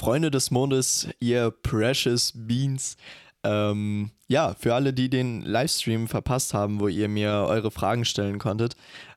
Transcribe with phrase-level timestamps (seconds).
[0.00, 2.96] Freunde des Mondes, ihr Precious Beans.
[3.44, 8.38] Ähm, ja, für alle, die den Livestream verpasst haben, wo ihr mir eure Fragen stellen
[8.38, 8.76] konntet,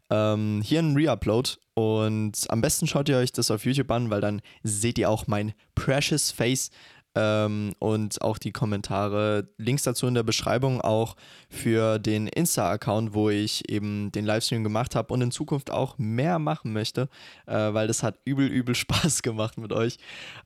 [0.09, 4.19] ähm, hier ein Reupload und am besten schaut ihr euch das auf YouTube an, weil
[4.19, 6.69] dann seht ihr auch mein Precious Face
[7.15, 9.49] ähm, und auch die Kommentare.
[9.57, 11.15] Links dazu in der Beschreibung auch
[11.49, 16.39] für den Insta-Account, wo ich eben den Livestream gemacht habe und in Zukunft auch mehr
[16.39, 17.09] machen möchte,
[17.45, 19.97] äh, weil das hat übel, übel Spaß gemacht mit euch.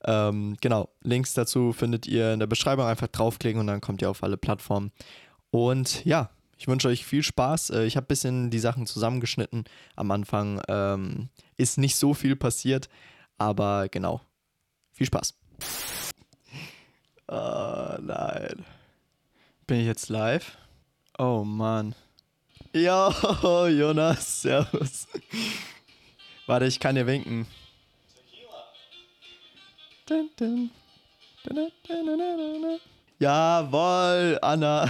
[0.03, 2.85] Ähm, genau, Links dazu findet ihr in der Beschreibung.
[2.85, 4.91] Einfach draufklicken und dann kommt ihr auf alle Plattformen.
[5.51, 7.69] Und ja, ich wünsche euch viel Spaß.
[7.69, 9.65] Äh, ich habe ein bisschen die Sachen zusammengeschnitten.
[9.95, 12.89] Am Anfang ähm, ist nicht so viel passiert,
[13.37, 14.21] aber genau.
[14.91, 15.35] Viel Spaß.
[17.27, 18.65] Oh nein.
[19.65, 20.57] Bin ich jetzt live?
[21.17, 21.93] Oh Mann.
[22.73, 23.09] Ja,
[23.67, 25.07] Jonas, servus.
[26.45, 27.47] Warte, ich kann dir winken.
[33.19, 34.89] Jawoll, Anna.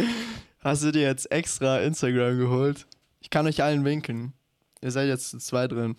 [0.60, 2.86] Hast du dir jetzt extra Instagram geholt?
[3.20, 4.32] Ich kann euch allen winken.
[4.80, 5.96] Ihr seid jetzt zu zweit drin.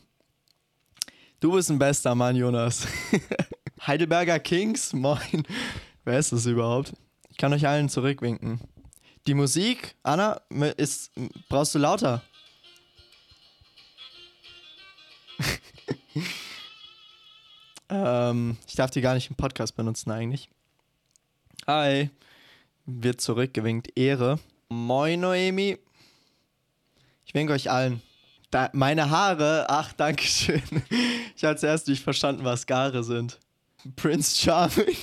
[1.40, 2.88] Du bist ein bester Mann, Jonas.
[3.86, 5.46] Heidelberger Kings, moin.
[6.04, 6.94] Wer ist das überhaupt?
[7.30, 8.62] Ich kann euch allen zurückwinken.
[9.28, 10.42] Die Musik, Anna,
[10.78, 11.12] ist.
[11.50, 12.22] Brauchst du lauter?
[17.90, 20.50] ähm, ich darf die gar nicht im Podcast benutzen eigentlich.
[21.68, 22.10] Hi.
[22.86, 23.98] Wird zurückgewinkt.
[23.98, 24.40] Ehre.
[24.70, 25.78] Moin, Noemi.
[27.26, 28.02] Ich winke euch allen.
[28.50, 30.62] Da, meine Haare, ach, danke schön.
[31.34, 33.40] Ich habe zuerst nicht verstanden, was Gare sind.
[33.96, 34.96] Prince Charming.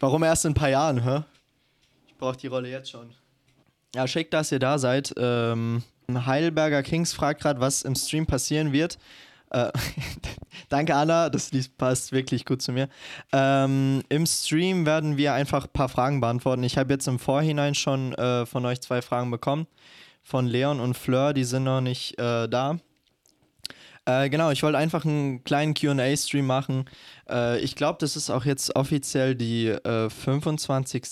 [0.00, 1.22] Warum erst in ein paar Jahren, hä?
[2.06, 3.14] Ich brauche die Rolle jetzt schon.
[3.94, 5.12] Ja, schick, dass ihr da seid.
[5.16, 8.98] Ähm, Heidelberger Kings fragt gerade, was im Stream passieren wird.
[9.50, 9.70] Äh,
[10.68, 12.88] danke, Anna, das passt wirklich gut zu mir.
[13.32, 16.62] Ähm, Im Stream werden wir einfach ein paar Fragen beantworten.
[16.62, 19.66] Ich habe jetzt im Vorhinein schon äh, von euch zwei Fragen bekommen.
[20.22, 22.78] Von Leon und Fleur, die sind noch nicht äh, da.
[24.10, 26.86] Äh, genau, ich wollte einfach einen kleinen QA-Stream machen.
[27.28, 31.04] Äh, ich glaube, das ist auch jetzt offiziell die äh, 25.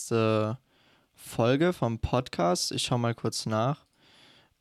[1.14, 2.72] Folge vom Podcast.
[2.72, 3.84] Ich schaue mal kurz nach.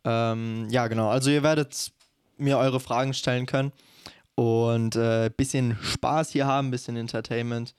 [0.03, 1.09] Ähm, ja, genau.
[1.09, 1.91] Also, ihr werdet
[2.37, 3.71] mir eure Fragen stellen können
[4.35, 7.73] und ein äh, bisschen Spaß hier haben, ein bisschen Entertainment.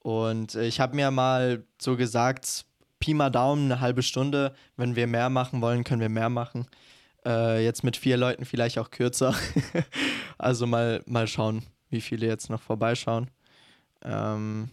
[0.00, 2.64] Und äh, ich habe mir mal so gesagt,
[3.00, 4.54] Pi mal Daumen, eine halbe Stunde.
[4.76, 6.66] Wenn wir mehr machen wollen, können wir mehr machen.
[7.26, 9.34] Äh, jetzt mit vier Leuten vielleicht auch kürzer.
[10.38, 13.30] also mal, mal schauen, wie viele jetzt noch vorbeischauen.
[14.02, 14.70] Ähm,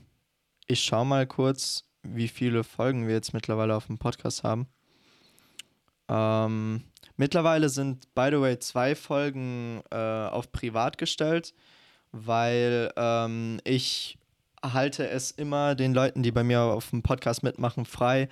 [0.68, 4.68] ich schaue mal kurz, wie viele Folgen wir jetzt mittlerweile auf dem Podcast haben.
[6.08, 6.84] Ähm,
[7.18, 11.56] mittlerweile sind, by the way, zwei Folgen äh, auf privat gestellt,
[12.12, 14.20] weil ähm, ich
[14.64, 18.30] halte es immer den Leuten, die bei mir auf dem Podcast mitmachen, frei,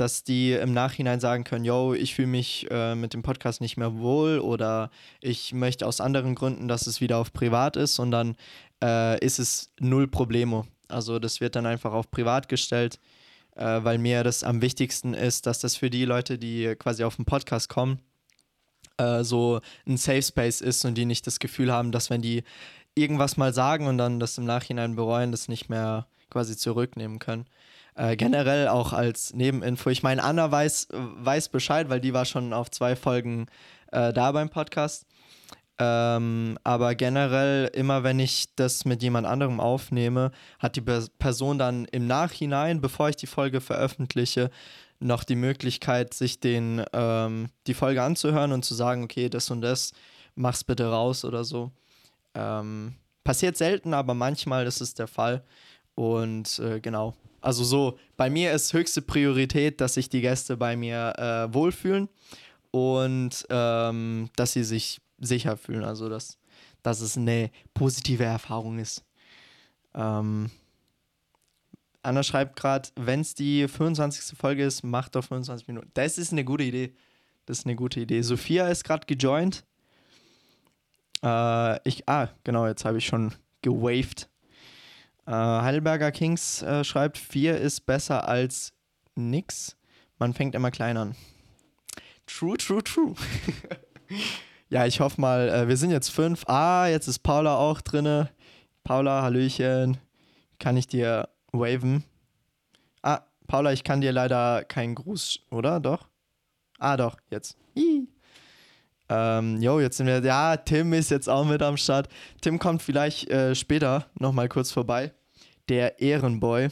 [0.00, 3.76] dass die im Nachhinein sagen können, yo, ich fühle mich äh, mit dem Podcast nicht
[3.76, 8.10] mehr wohl oder ich möchte aus anderen Gründen, dass es wieder auf privat ist und
[8.10, 8.36] dann
[8.82, 10.66] äh, ist es null Problemo.
[10.88, 12.98] Also das wird dann einfach auf privat gestellt,
[13.56, 17.16] äh, weil mir das am wichtigsten ist, dass das für die Leute, die quasi auf
[17.16, 18.00] den Podcast kommen,
[18.98, 22.44] äh, so ein Safe Space ist und die nicht das Gefühl haben, dass wenn die
[22.94, 27.46] irgendwas mal sagen und dann das im Nachhinein bereuen, das nicht mehr quasi zurücknehmen können.
[27.98, 29.90] Äh, generell auch als Nebeninfo.
[29.90, 33.46] Ich meine, Anna weiß, weiß Bescheid, weil die war schon auf zwei Folgen
[33.90, 35.04] äh, da beim Podcast.
[35.80, 41.86] Ähm, aber generell, immer wenn ich das mit jemand anderem aufnehme, hat die Person dann
[41.86, 44.50] im Nachhinein, bevor ich die Folge veröffentliche,
[45.00, 49.60] noch die Möglichkeit, sich den, ähm, die Folge anzuhören und zu sagen, okay, das und
[49.60, 49.92] das,
[50.36, 51.72] mach's bitte raus oder so.
[52.34, 52.94] Ähm,
[53.24, 55.42] passiert selten, aber manchmal ist es der Fall.
[55.96, 60.76] Und äh, genau, also so, bei mir ist höchste Priorität, dass sich die Gäste bei
[60.76, 62.08] mir äh, wohlfühlen
[62.70, 65.84] und ähm, dass sie sich sicher fühlen.
[65.84, 66.38] Also dass,
[66.82, 69.04] dass es eine positive Erfahrung ist.
[69.94, 70.50] Ähm,
[72.02, 74.36] Anna schreibt gerade, wenn es die 25.
[74.38, 75.90] Folge ist, macht doch 25 Minuten.
[75.94, 76.94] Das ist eine gute Idee.
[77.46, 78.22] Das ist eine gute Idee.
[78.22, 79.64] Sophia ist gerade gejoint.
[81.22, 84.28] Äh, ich, ah, genau, jetzt habe ich schon gewaved.
[85.28, 88.72] Äh, Heidelberger Kings äh, schreibt, 4 ist besser als
[89.14, 89.76] nix.
[90.18, 91.14] Man fängt immer klein an.
[92.26, 93.14] True, true, true.
[94.70, 96.48] ja, ich hoffe mal, äh, wir sind jetzt fünf.
[96.48, 98.30] Ah, jetzt ist Paula auch drinne.
[98.84, 99.98] Paula, Hallöchen.
[100.58, 102.04] Kann ich dir waven?
[103.02, 105.78] Ah, Paula, ich kann dir leider keinen Gruß, oder?
[105.78, 106.08] Doch?
[106.78, 107.58] Ah, doch, jetzt.
[109.08, 112.08] Ähm, jetzt sind wir, ja, Tim ist jetzt auch mit am Start.
[112.40, 115.12] Tim kommt vielleicht äh, später nochmal kurz vorbei.
[115.68, 116.68] Der Ehrenboy.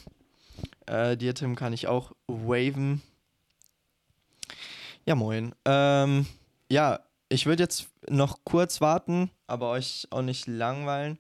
[0.86, 3.02] Äh, dir, Tim, kann ich auch waven.
[5.04, 5.54] Ja, moin.
[5.64, 6.26] Ähm,
[6.70, 11.18] ja, ich würde jetzt noch kurz warten, aber euch auch nicht langweilen,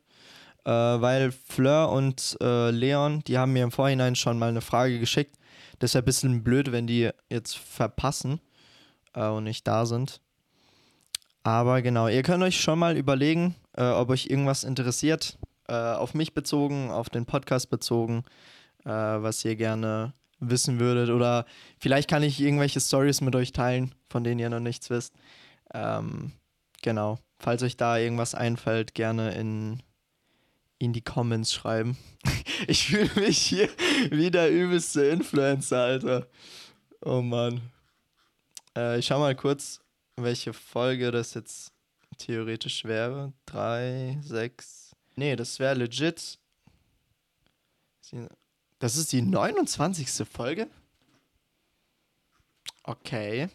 [0.64, 4.98] äh, weil Fleur und äh, Leon, die haben mir im Vorhinein schon mal eine Frage
[5.00, 5.36] geschickt.
[5.78, 8.40] Das ist ja ein bisschen blöd, wenn die jetzt verpassen
[9.14, 10.20] äh, und nicht da sind.
[11.46, 15.38] Aber genau, ihr könnt euch schon mal überlegen, äh, ob euch irgendwas interessiert,
[15.68, 18.24] äh, auf mich bezogen, auf den Podcast bezogen,
[18.84, 21.10] äh, was ihr gerne wissen würdet.
[21.10, 21.46] Oder
[21.78, 25.14] vielleicht kann ich irgendwelche Stories mit euch teilen, von denen ihr noch nichts wisst.
[25.72, 26.32] Ähm,
[26.82, 29.84] genau, falls euch da irgendwas einfällt, gerne in,
[30.80, 31.96] in die Comments schreiben.
[32.66, 33.68] ich fühle mich hier
[34.10, 36.26] wie der übelste Influencer, Alter.
[37.02, 37.60] Oh Mann.
[38.76, 39.80] Äh, ich schau mal kurz,
[40.16, 41.72] welche Folge das jetzt
[42.18, 43.32] theoretisch wäre.
[43.44, 44.94] Drei, sechs.
[45.14, 46.38] Nee, das wäre legit.
[48.78, 50.28] Das ist die 29.
[50.28, 50.68] Folge?
[52.82, 53.48] Okay.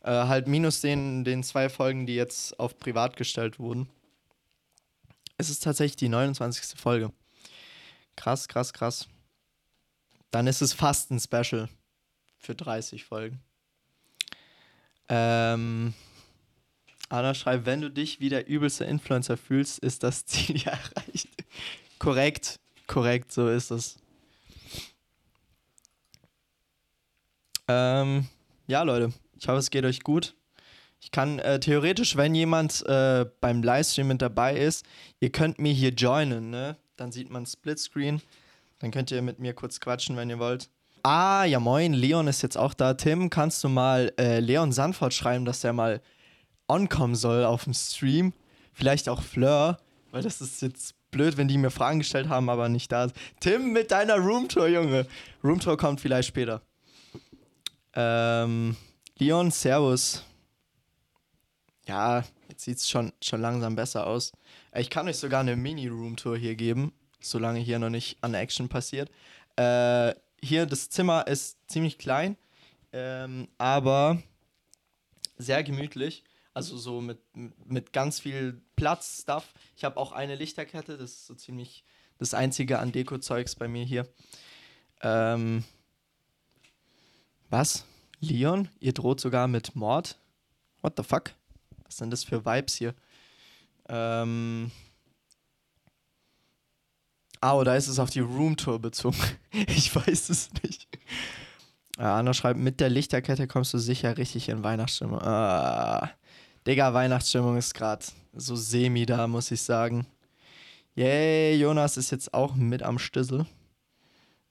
[0.00, 3.88] Äh, halt minus den, den zwei Folgen, die jetzt auf privat gestellt wurden.
[5.36, 6.78] Es ist tatsächlich die 29.
[6.78, 7.12] Folge.
[8.16, 9.08] Krass, krass, krass.
[10.30, 11.68] Dann ist es fast ein Special
[12.38, 13.40] für 30 Folgen.
[15.14, 15.92] Ähm,
[17.10, 21.28] Anna schreibt, wenn du dich wie der übelste Influencer fühlst, ist das Ziel ja erreicht.
[21.98, 23.98] korrekt, korrekt, so ist es.
[27.68, 28.26] Ähm,
[28.66, 30.34] ja, Leute, ich hoffe, es geht euch gut.
[30.98, 34.86] Ich kann äh, theoretisch, wenn jemand äh, beim Livestream mit dabei ist,
[35.20, 36.78] ihr könnt mir hier joinen, ne?
[36.96, 38.22] Dann sieht man Splitscreen.
[38.78, 40.70] Dann könnt ihr mit mir kurz quatschen, wenn ihr wollt.
[41.04, 42.94] Ah, ja moin, Leon ist jetzt auch da.
[42.94, 46.00] Tim, kannst du mal äh, Leon Sanford schreiben, dass der mal
[46.68, 48.32] onkommen soll auf dem Stream?
[48.72, 49.78] Vielleicht auch Fleur,
[50.12, 53.16] weil das ist jetzt blöd, wenn die mir Fragen gestellt haben, aber nicht da ist.
[53.40, 55.06] Tim mit deiner Roomtour, Junge.
[55.42, 56.62] Roomtour kommt vielleicht später.
[57.94, 58.76] Ähm,
[59.18, 60.24] Leon, Servus.
[61.86, 64.32] Ja, jetzt sieht es schon, schon langsam besser aus.
[64.74, 69.10] Ich kann euch sogar eine Mini-Roomtour hier geben, solange hier noch nicht an Action passiert.
[69.56, 72.36] Äh, hier das Zimmer ist ziemlich klein,
[72.92, 74.22] ähm, aber
[75.38, 76.24] sehr gemütlich.
[76.54, 77.18] Also so mit,
[77.64, 79.54] mit ganz viel Platz, Stuff.
[79.76, 81.84] Ich habe auch eine Lichterkette, das ist so ziemlich
[82.18, 84.06] das einzige an Deko-Zeugs bei mir hier.
[85.00, 85.64] Ähm,
[87.48, 87.84] was?
[88.20, 88.68] Leon?
[88.80, 90.18] Ihr droht sogar mit Mord?
[90.82, 91.32] What the fuck?
[91.84, 92.94] Was sind das für Vibes hier?
[93.88, 94.70] Ähm,
[97.42, 99.16] Ah, oder ist es auf die Roomtour bezogen?
[99.50, 100.86] ich weiß es nicht.
[101.98, 105.20] Ja, Anna schreibt, mit der Lichterkette kommst du sicher richtig in Weihnachtsstimmung.
[105.20, 106.08] Ah,
[106.68, 110.06] Digga, Weihnachtsstimmung ist gerade so semi da, muss ich sagen.
[110.94, 113.44] Yay, Jonas ist jetzt auch mit am Stissel.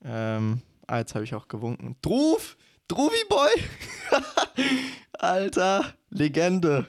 [0.03, 1.95] Ähm, ah, jetzt habe ich auch gewunken.
[2.01, 2.57] Druf!
[2.89, 3.51] Druvi Boy!
[5.13, 6.85] Alter, Legende.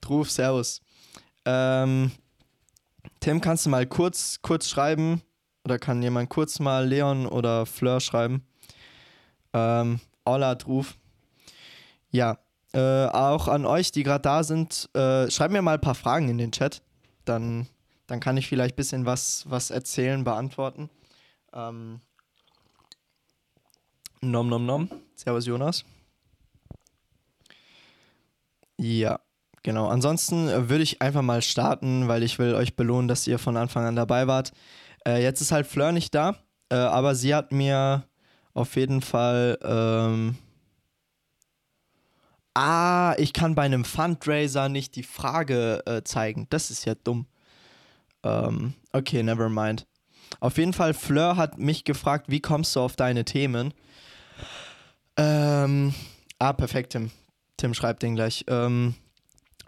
[0.00, 0.80] Druf, Servus.
[1.44, 2.12] Ähm,
[3.24, 5.22] Tim, kannst du mal kurz, kurz schreiben?
[5.64, 8.46] Oder kann jemand kurz mal Leon oder Fleur schreiben?
[9.54, 10.98] Ähm, Ollard Ruf.
[12.10, 12.38] Ja,
[12.74, 16.28] äh, auch an euch, die gerade da sind, äh, schreibt mir mal ein paar Fragen
[16.28, 16.82] in den Chat.
[17.24, 17.66] Dann,
[18.08, 20.90] dann kann ich vielleicht ein bisschen was, was erzählen, beantworten.
[21.54, 22.02] Ähm,
[24.20, 24.90] nom nom nom.
[25.14, 25.82] Servus Jonas.
[28.76, 29.18] Ja.
[29.64, 33.38] Genau, ansonsten äh, würde ich einfach mal starten, weil ich will euch belohnen, dass ihr
[33.40, 34.52] von Anfang an dabei wart.
[35.06, 36.36] Äh, jetzt ist halt Fleur nicht da,
[36.68, 38.04] äh, aber sie hat mir
[38.52, 39.58] auf jeden Fall...
[39.64, 40.36] Ähm
[42.54, 46.46] ah, ich kann bei einem Fundraiser nicht die Frage äh, zeigen.
[46.50, 47.26] Das ist ja dumm.
[48.22, 49.86] Ähm, okay, never mind.
[50.40, 53.72] Auf jeden Fall, Fleur hat mich gefragt, wie kommst du auf deine Themen?
[55.16, 55.94] Ähm,
[56.38, 57.10] ah, perfekt, Tim.
[57.56, 58.44] Tim schreibt den gleich.
[58.48, 58.94] Ähm,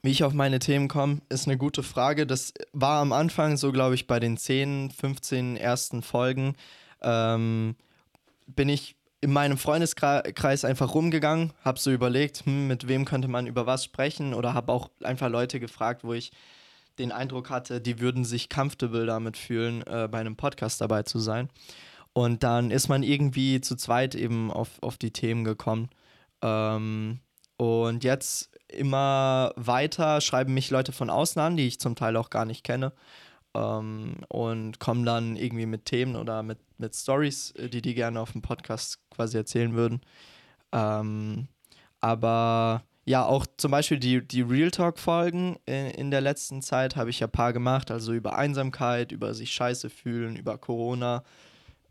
[0.06, 2.28] wie ich auf meine Themen komme, ist eine gute Frage.
[2.28, 6.54] Das war am Anfang so, glaube ich, bei den 10, 15 ersten Folgen.
[7.02, 7.74] Ähm,
[8.46, 13.48] bin ich in meinem Freundeskreis einfach rumgegangen, habe so überlegt, hm, mit wem könnte man
[13.48, 16.30] über was sprechen oder habe auch einfach Leute gefragt, wo ich
[17.00, 21.18] den Eindruck hatte, die würden sich comfortable damit fühlen, äh, bei einem Podcast dabei zu
[21.18, 21.48] sein.
[22.12, 25.90] Und dann ist man irgendwie zu zweit eben auf, auf die Themen gekommen.
[26.42, 27.18] Ähm,
[27.56, 32.30] und jetzt immer weiter schreiben mich Leute von außen an, die ich zum Teil auch
[32.30, 32.92] gar nicht kenne.
[33.54, 38.20] Ähm, und kommen dann irgendwie mit Themen oder mit, mit Stories, äh, die die gerne
[38.20, 40.00] auf dem Podcast quasi erzählen würden.
[40.72, 41.48] Ähm,
[42.00, 47.08] aber ja, auch zum Beispiel die, die Real Talk-Folgen in, in der letzten Zeit habe
[47.08, 51.22] ich ja ein paar gemacht, also über Einsamkeit, über sich scheiße fühlen, über Corona.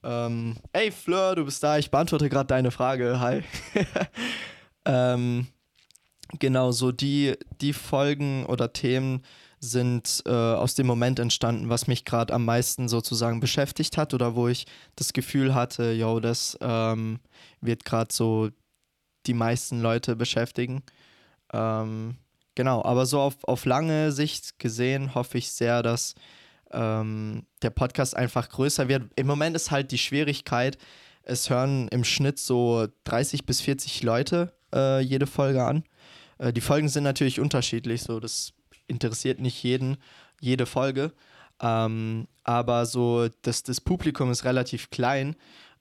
[0.03, 3.19] Ähm, ey, Fleur, du bist da, ich beantworte gerade deine Frage.
[3.19, 3.43] Hi.
[4.85, 5.47] ähm,
[6.39, 9.21] genau, so die, die Folgen oder Themen
[9.59, 14.35] sind äh, aus dem Moment entstanden, was mich gerade am meisten sozusagen beschäftigt hat oder
[14.35, 14.65] wo ich
[14.95, 17.19] das Gefühl hatte, yo, das ähm,
[17.61, 18.49] wird gerade so
[19.25, 20.83] die meisten Leute beschäftigen.
[21.51, 22.17] Ähm,
[22.53, 26.15] genau, aber so auf, auf lange Sicht gesehen hoffe ich sehr, dass
[26.71, 29.03] ähm, der Podcast einfach größer wird.
[29.15, 30.77] Im Moment ist halt die Schwierigkeit,
[31.23, 35.83] es hören im Schnitt so 30 bis 40 Leute äh, jede Folge an.
[36.37, 38.53] Äh, die Folgen sind natürlich unterschiedlich, so das
[38.87, 39.97] interessiert nicht jeden,
[40.41, 41.11] jede Folge.
[41.61, 45.35] Ähm, aber so das, das Publikum ist relativ klein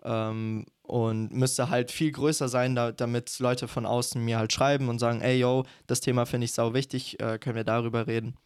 [0.04, 4.88] ähm, und müsste halt viel größer sein, da, damit Leute von außen mir halt schreiben
[4.88, 8.36] und sagen, ey yo, das Thema finde ich sau wichtig, äh, können wir darüber reden.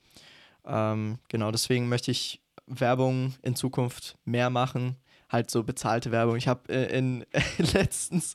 [0.65, 4.97] Ähm, genau, deswegen möchte ich Werbung in Zukunft mehr machen,
[5.29, 6.37] halt so bezahlte Werbung.
[6.37, 7.27] Ich habe äh, in,
[7.59, 8.35] letztens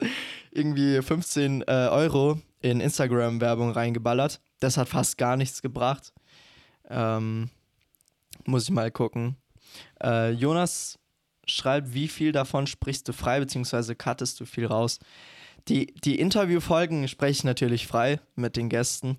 [0.52, 4.42] irgendwie 15 äh, Euro in Instagram-Werbung reingeballert.
[4.60, 6.14] Das hat fast gar nichts gebracht.
[6.90, 7.50] Ähm,
[8.46, 9.36] muss ich mal gucken.
[10.02, 10.98] Äh, Jonas
[11.46, 15.00] schreibt, wie viel davon sprichst du frei, beziehungsweise cuttest du viel raus.
[15.68, 19.18] Die, die Interviewfolgen spreche ich natürlich frei mit den Gästen,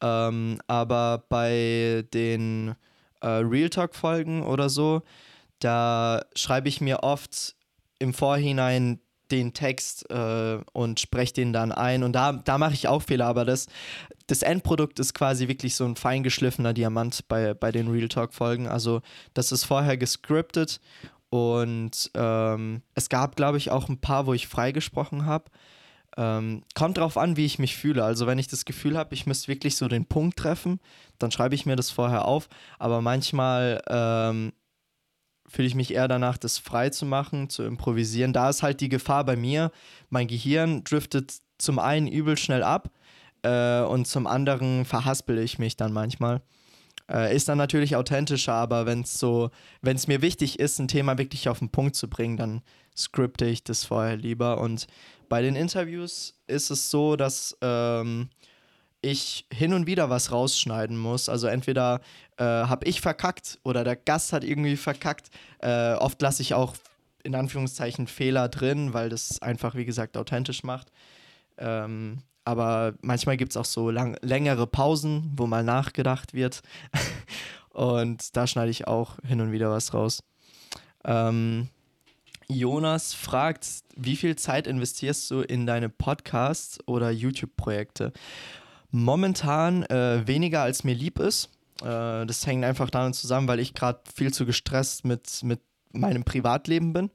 [0.00, 2.74] ähm, aber bei den
[3.20, 5.02] äh, Real Talk-Folgen oder so,
[5.60, 7.54] da schreibe ich mir oft
[8.00, 12.02] im Vorhinein den Text äh, und spreche den dann ein.
[12.02, 13.66] Und da, da mache ich auch Fehler, aber das,
[14.26, 18.68] das Endprodukt ist quasi wirklich so ein feingeschliffener Diamant bei, bei den Real Talk-Folgen.
[18.68, 19.02] Also
[19.34, 20.80] das ist vorher gescriptet
[21.30, 25.44] und ähm, es gab, glaube ich, auch ein paar, wo ich freigesprochen habe.
[26.16, 28.02] Ähm, kommt drauf an, wie ich mich fühle.
[28.02, 30.80] Also, wenn ich das Gefühl habe, ich müsste wirklich so den Punkt treffen,
[31.18, 32.48] dann schreibe ich mir das vorher auf.
[32.80, 34.52] Aber manchmal ähm,
[35.50, 38.32] fühle ich mich eher danach, das frei zu machen, zu improvisieren.
[38.32, 39.72] Da ist halt die Gefahr bei mir.
[40.08, 42.90] Mein Gehirn driftet zum einen übel schnell ab
[43.42, 46.40] äh, und zum anderen verhaspel ich mich dann manchmal.
[47.10, 49.50] Äh, ist dann natürlich authentischer, aber wenn es so,
[49.82, 52.62] wenn es mir wichtig ist, ein Thema wirklich auf den Punkt zu bringen, dann
[52.96, 54.60] skripte ich das vorher lieber.
[54.60, 54.86] Und
[55.28, 58.30] bei den Interviews ist es so, dass ähm,
[59.02, 61.28] ich hin und wieder was rausschneiden muss.
[61.28, 62.00] Also entweder
[62.36, 65.30] äh, habe ich verkackt oder der Gast hat irgendwie verkackt.
[65.60, 66.74] Äh, oft lasse ich auch
[67.22, 70.90] in Anführungszeichen Fehler drin, weil das einfach, wie gesagt, authentisch macht.
[71.58, 76.62] Ähm, aber manchmal gibt es auch so lang, längere Pausen, wo mal nachgedacht wird.
[77.70, 80.22] und da schneide ich auch hin und wieder was raus.
[81.04, 81.68] Ähm,
[82.48, 88.12] Jonas fragt, wie viel Zeit investierst du in deine Podcasts oder YouTube-Projekte?
[88.90, 91.50] Momentan äh, weniger als mir lieb ist.
[91.82, 95.60] Äh, das hängt einfach damit zusammen, weil ich gerade viel zu gestresst mit, mit
[95.92, 97.10] meinem Privatleben bin.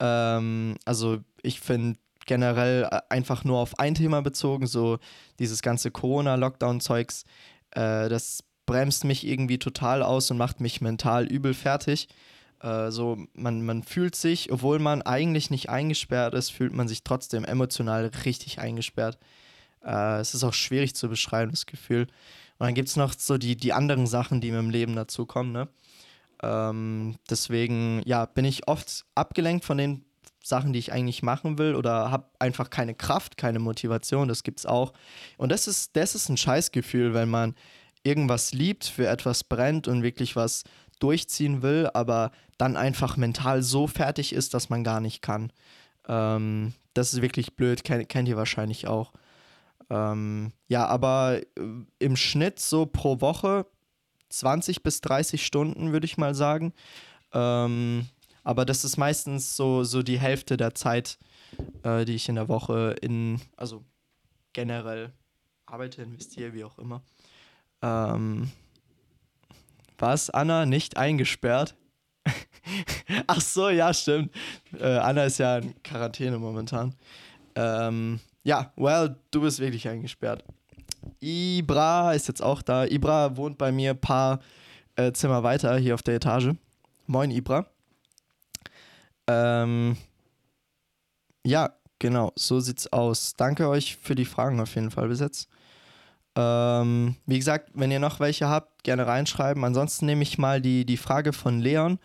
[0.00, 4.98] Ähm, also ich finde generell äh, einfach nur auf ein Thema bezogen, so
[5.38, 7.24] dieses ganze Corona-Lockdown-Zeugs,
[7.72, 12.08] äh, das bremst mich irgendwie total aus und macht mich mental übel fertig.
[12.60, 17.02] Äh, so, man, man fühlt sich, obwohl man eigentlich nicht eingesperrt ist, fühlt man sich
[17.02, 19.18] trotzdem emotional richtig eingesperrt.
[19.84, 22.02] Äh, es ist auch schwierig zu beschreiben, das Gefühl.
[22.58, 25.52] Und dann gibt es noch so die, die anderen Sachen, die mir im Leben dazukommen,
[25.52, 25.68] ne?
[26.42, 30.04] Ähm, deswegen, ja, bin ich oft abgelenkt von den
[30.42, 34.66] Sachen, die ich eigentlich machen will oder habe einfach keine Kraft, keine Motivation, das gibt's
[34.66, 34.92] auch.
[35.36, 37.54] Und das ist, das ist ein Scheißgefühl, wenn man
[38.04, 40.64] irgendwas liebt, für etwas brennt und wirklich was
[41.00, 45.52] durchziehen will, aber dann einfach mental so fertig ist, dass man gar nicht kann.
[46.08, 49.12] Ähm, das ist wirklich blöd, kennt ihr wahrscheinlich auch.
[49.90, 51.62] Ähm, ja, aber äh,
[51.98, 53.66] im Schnitt so pro Woche
[54.28, 56.72] 20 bis 30 Stunden, würde ich mal sagen.
[57.32, 58.06] Ähm,
[58.44, 61.18] aber das ist meistens so, so die Hälfte der Zeit,
[61.82, 63.84] äh, die ich in der Woche in, also
[64.52, 65.12] generell
[65.66, 67.02] arbeite, investiere, wie auch immer.
[67.82, 68.50] Ähm,
[69.98, 71.74] was, Anna, nicht eingesperrt?
[73.26, 74.32] Ach so, ja, stimmt.
[74.78, 76.94] Äh, Anna ist ja in Quarantäne momentan.
[77.54, 80.42] Ähm, ja, well, du bist wirklich eingesperrt.
[81.20, 82.86] Ibra ist jetzt auch da.
[82.86, 84.40] Ibra wohnt bei mir ein paar
[84.96, 86.52] äh, Zimmer weiter hier auf der Etage.
[87.06, 87.66] Moin, Ibra.
[89.26, 89.98] Ähm,
[91.44, 93.34] ja, genau, so sieht's aus.
[93.36, 95.50] Danke euch für die Fragen auf jeden Fall bis jetzt.
[96.34, 99.62] Ähm, wie gesagt, wenn ihr noch welche habt, gerne reinschreiben.
[99.62, 101.98] Ansonsten nehme ich mal die, die Frage von Leon.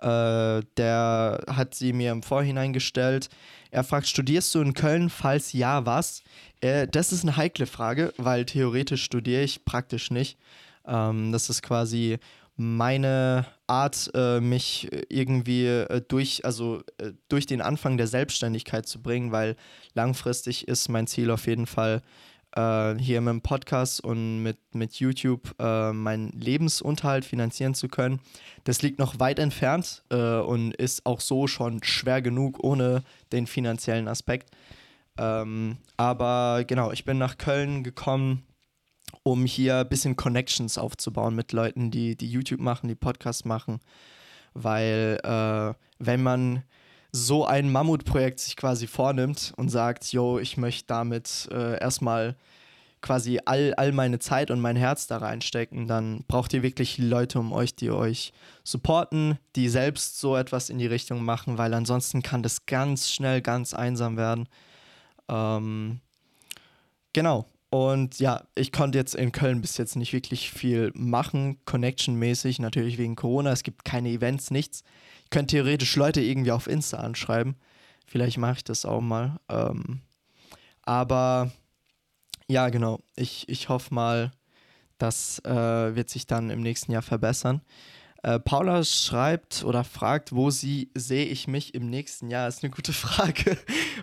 [0.00, 3.28] Äh, der hat sie mir im Vorhinein gestellt.
[3.72, 5.08] Er fragt, studierst du in Köln?
[5.08, 6.22] Falls ja, was?
[6.60, 10.38] Äh, das ist eine heikle Frage, weil theoretisch studiere ich praktisch nicht.
[10.86, 12.18] Ähm, das ist quasi
[12.56, 19.00] meine Art, äh, mich irgendwie äh, durch, also äh, durch den Anfang der Selbstständigkeit zu
[19.00, 19.56] bringen, weil
[19.94, 22.02] langfristig ist mein Ziel auf jeden Fall,
[22.52, 28.20] äh, hier mit dem Podcast und mit, mit YouTube äh, meinen Lebensunterhalt finanzieren zu können.
[28.64, 33.46] Das liegt noch weit entfernt äh, und ist auch so schon schwer genug ohne den
[33.46, 34.50] finanziellen Aspekt.
[35.18, 38.42] Ähm, aber genau, ich bin nach Köln gekommen,
[39.22, 43.80] um hier ein bisschen Connections aufzubauen mit Leuten, die, die YouTube machen, die Podcasts machen.
[44.54, 46.62] Weil äh, wenn man
[47.12, 52.36] so ein Mammutprojekt sich quasi vornimmt und sagt, yo, ich möchte damit äh, erstmal
[53.02, 57.38] quasi all, all meine Zeit und mein Herz da reinstecken, dann braucht ihr wirklich Leute
[57.38, 58.32] um euch, die euch
[58.64, 63.42] supporten, die selbst so etwas in die Richtung machen, weil ansonsten kann das ganz schnell
[63.42, 64.48] ganz einsam werden.
[65.28, 66.00] Ähm,
[67.12, 67.46] genau.
[67.70, 72.98] Und ja, ich konnte jetzt in Köln bis jetzt nicht wirklich viel machen, connection-mäßig, natürlich
[72.98, 73.50] wegen Corona.
[73.50, 74.84] Es gibt keine Events, nichts.
[75.32, 77.56] Könnte theoretisch Leute irgendwie auf Insta anschreiben.
[78.06, 79.40] Vielleicht mache ich das auch mal.
[79.48, 80.02] Ähm,
[80.82, 81.50] aber
[82.48, 83.00] ja, genau.
[83.16, 84.30] Ich, ich hoffe mal,
[84.98, 87.62] das äh, wird sich dann im nächsten Jahr verbessern.
[88.22, 92.46] Äh, Paula schreibt oder fragt, wo sie sehe ich mich im nächsten Jahr?
[92.46, 93.56] Ist eine gute Frage,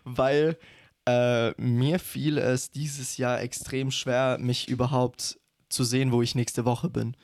[0.04, 0.58] weil
[1.06, 6.66] äh, mir fiel es dieses Jahr extrem schwer, mich überhaupt zu sehen, wo ich nächste
[6.66, 7.16] Woche bin.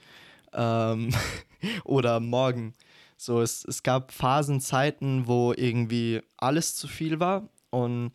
[0.54, 1.10] Ähm,
[1.84, 2.76] oder morgen.
[3.18, 7.50] So, es, es gab Phasenzeiten, wo irgendwie alles zu viel war.
[7.70, 8.12] Und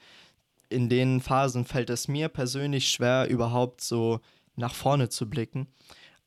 [0.68, 4.20] in den Phasen fällt es mir persönlich schwer, überhaupt so
[4.56, 5.68] nach vorne zu blicken.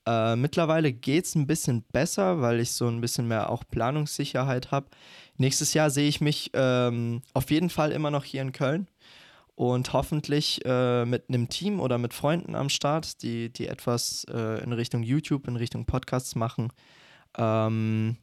[0.06, 4.72] Äh, mittlerweile geht es ein bisschen besser, weil ich so ein bisschen mehr auch Planungssicherheit
[4.72, 4.88] habe.
[5.38, 8.88] Nächstes Jahr sehe ich mich ähm, auf jeden Fall immer noch hier in Köln
[9.56, 14.62] und hoffentlich äh, mit einem Team oder mit Freunden am Start, die, die etwas äh,
[14.64, 16.74] in Richtung YouTube, in Richtung Podcasts machen
[17.38, 18.18] ähm,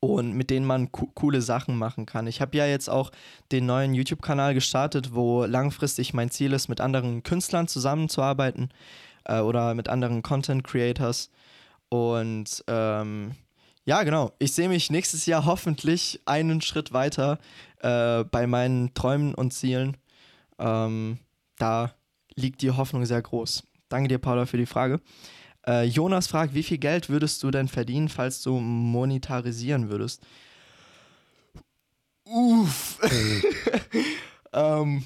[0.00, 2.26] und mit denen man co coole Sachen machen kann.
[2.26, 3.10] Ich habe ja jetzt auch
[3.52, 8.70] den neuen YouTube-Kanal gestartet, wo langfristig mein Ziel ist, mit anderen Künstlern zusammenzuarbeiten
[9.24, 11.30] äh, oder mit anderen Content-Creators
[11.88, 13.32] und ähm,
[13.84, 14.32] ja, genau.
[14.40, 17.38] Ich sehe mich nächstes Jahr hoffentlich einen Schritt weiter
[17.80, 19.96] äh, bei meinen Träumen und Zielen
[20.58, 21.18] ähm,
[21.58, 21.94] da
[22.34, 23.66] liegt die Hoffnung sehr groß.
[23.88, 25.00] Danke dir, Paula, für die Frage.
[25.68, 30.22] Äh, Jonas fragt, wie viel Geld würdest du denn verdienen, falls du monetarisieren würdest?
[32.24, 33.00] Uff.
[34.52, 35.04] ähm,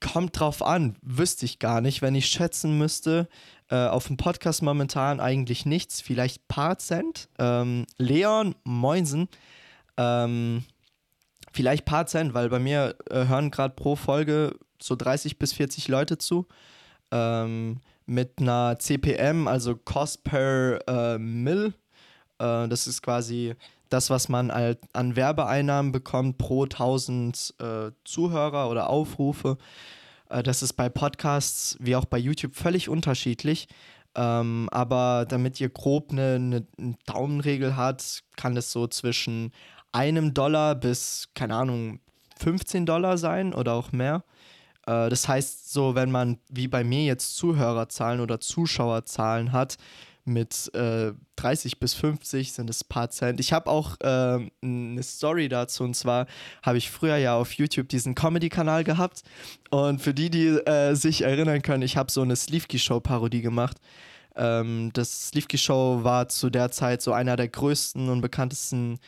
[0.00, 2.02] kommt drauf an, wüsste ich gar nicht.
[2.02, 3.28] Wenn ich schätzen müsste,
[3.70, 7.28] äh, auf dem Podcast momentan eigentlich nichts, vielleicht paar Cent.
[7.38, 9.28] Ähm, Leon Moinsen,
[9.96, 10.64] ähm,
[11.52, 15.88] vielleicht paar Cent, weil bei mir äh, hören gerade pro Folge so 30 bis 40
[15.88, 16.48] Leute zu.
[17.10, 21.74] Ähm, mit einer CPM, also Cost per äh, Mill.
[22.40, 23.54] Äh, das ist quasi
[23.88, 29.58] das, was man halt an Werbeeinnahmen bekommt pro 1000 äh, Zuhörer oder Aufrufe.
[30.28, 33.68] Äh, das ist bei Podcasts wie auch bei YouTube völlig unterschiedlich.
[34.16, 39.52] Ähm, aber damit ihr grob eine, eine, eine Daumenregel habt, kann es so zwischen
[39.92, 42.00] einem Dollar bis, keine Ahnung,
[42.40, 44.24] 15 Dollar sein oder auch mehr.
[44.86, 49.76] Äh, das heißt, so, wenn man wie bei mir jetzt Zuhörerzahlen oder Zuschauerzahlen hat,
[50.24, 53.40] mit äh, 30 bis 50 sind es paar Cent.
[53.40, 56.26] Ich habe auch äh, eine Story dazu und zwar
[56.62, 59.22] habe ich früher ja auf YouTube diesen Comedy-Kanal gehabt
[59.70, 63.42] und für die, die äh, sich erinnern können, ich habe so eine Sleevky Show Parodie
[63.42, 63.78] gemacht.
[64.36, 68.98] Ähm, das Sleevky Show war zu der Zeit so einer der größten und bekanntesten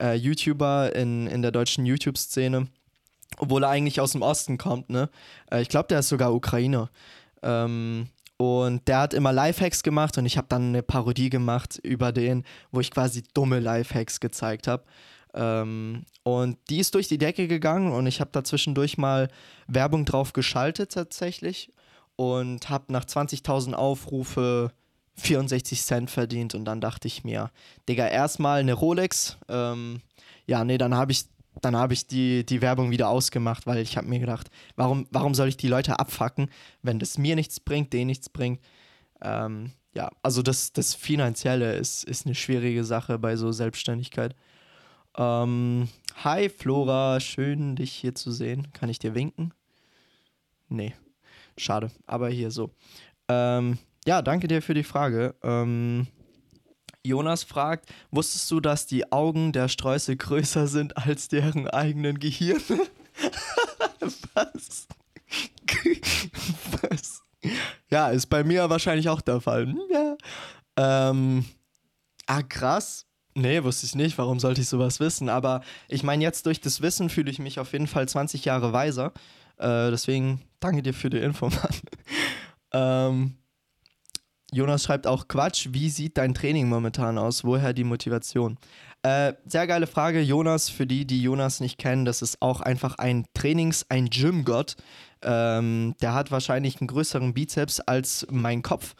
[0.00, 2.68] äh, YouTuber in, in der deutschen YouTube-Szene,
[3.38, 5.08] obwohl er eigentlich aus dem Osten kommt, ne?
[5.50, 6.90] Äh, ich glaube, der ist sogar Ukrainer.
[7.42, 12.12] Ähm, und der hat immer Lifehacks gemacht und ich habe dann eine Parodie gemacht über
[12.12, 14.84] den, wo ich quasi dumme Lifehacks gezeigt habe.
[15.34, 19.28] Ähm, und die ist durch die Decke gegangen und ich habe da zwischendurch mal
[19.66, 21.72] Werbung drauf geschaltet tatsächlich
[22.16, 24.72] und habe nach 20.000 Aufrufe
[25.16, 27.50] 64 Cent verdient und dann dachte ich mir,
[27.88, 29.36] Digga, erstmal eine Rolex.
[29.48, 30.00] Ähm,
[30.46, 31.24] ja, nee, dann habe ich,
[31.60, 35.34] dann hab ich die, die Werbung wieder ausgemacht, weil ich habe mir gedacht, warum, warum
[35.34, 36.50] soll ich die Leute abfacken,
[36.82, 38.60] wenn das mir nichts bringt, denen nichts bringt.
[39.20, 44.34] Ähm, ja, also das, das Finanzielle ist, ist eine schwierige Sache bei so Selbstständigkeit.
[45.16, 45.88] Ähm,
[46.22, 48.72] hi Flora, schön dich hier zu sehen.
[48.72, 49.52] Kann ich dir winken?
[50.68, 50.94] Nee,
[51.56, 52.70] schade, aber hier so.
[53.28, 55.34] Ähm, ja, danke dir für die Frage.
[55.42, 56.06] Ähm,
[57.08, 62.60] Jonas fragt, wusstest du, dass die Augen der Streusel größer sind als deren eigenen Gehirne?
[64.34, 64.86] Was?
[66.80, 67.22] Was?
[67.90, 69.66] Ja, ist bei mir wahrscheinlich auch der Fall.
[69.66, 70.16] Hm, ja.
[70.76, 71.44] Ähm,
[72.26, 73.06] ah, krass.
[73.34, 74.18] Nee, wusste ich nicht.
[74.18, 75.28] Warum sollte ich sowas wissen?
[75.28, 78.72] Aber ich meine, jetzt durch das Wissen fühle ich mich auf jeden Fall 20 Jahre
[78.72, 79.12] weiser.
[79.56, 81.74] Äh, deswegen danke dir für die Info, Mann.
[82.72, 83.36] ähm,
[84.52, 85.68] Jonas schreibt auch Quatsch.
[85.72, 87.44] Wie sieht dein Training momentan aus?
[87.44, 88.58] Woher die Motivation?
[89.02, 90.70] Äh, sehr geile Frage, Jonas.
[90.70, 94.76] Für die, die Jonas nicht kennen, das ist auch einfach ein Trainings-, ein Gym-Gott.
[95.22, 98.94] Ähm, der hat wahrscheinlich einen größeren Bizeps als mein Kopf.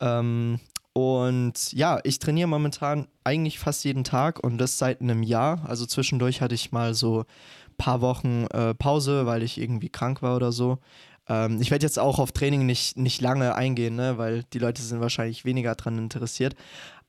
[0.00, 0.60] Ähm,
[0.92, 5.64] und ja, ich trainiere momentan eigentlich fast jeden Tag und das seit einem Jahr.
[5.66, 10.22] Also zwischendurch hatte ich mal so ein paar Wochen äh, Pause, weil ich irgendwie krank
[10.22, 10.78] war oder so.
[11.28, 14.82] Ähm, ich werde jetzt auch auf Training nicht, nicht lange eingehen, ne, weil die Leute
[14.82, 16.54] sind wahrscheinlich weniger daran interessiert.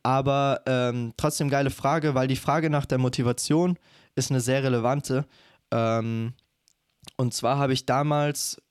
[0.03, 3.77] Aber ähm, trotzdem geile Frage, weil die Frage nach der Motivation
[4.13, 5.25] ist eine sehr relevante.
[5.71, 6.33] Ähm,
[7.17, 8.61] und zwar habe ich damals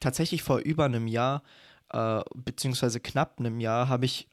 [0.00, 1.42] tatsächlich vor über einem Jahr,
[1.90, 4.28] äh, beziehungsweise knapp einem Jahr, habe ich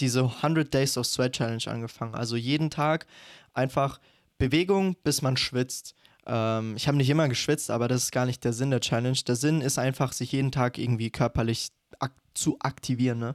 [0.00, 2.14] diese 100 Days of Sweat Challenge angefangen.
[2.14, 3.06] Also jeden Tag
[3.54, 4.00] einfach
[4.38, 5.94] Bewegung, bis man schwitzt.
[6.26, 9.18] Ähm, ich habe nicht immer geschwitzt, aber das ist gar nicht der Sinn der Challenge.
[9.26, 13.18] Der Sinn ist einfach, sich jeden Tag irgendwie körperlich ak zu aktivieren.
[13.18, 13.34] Ne?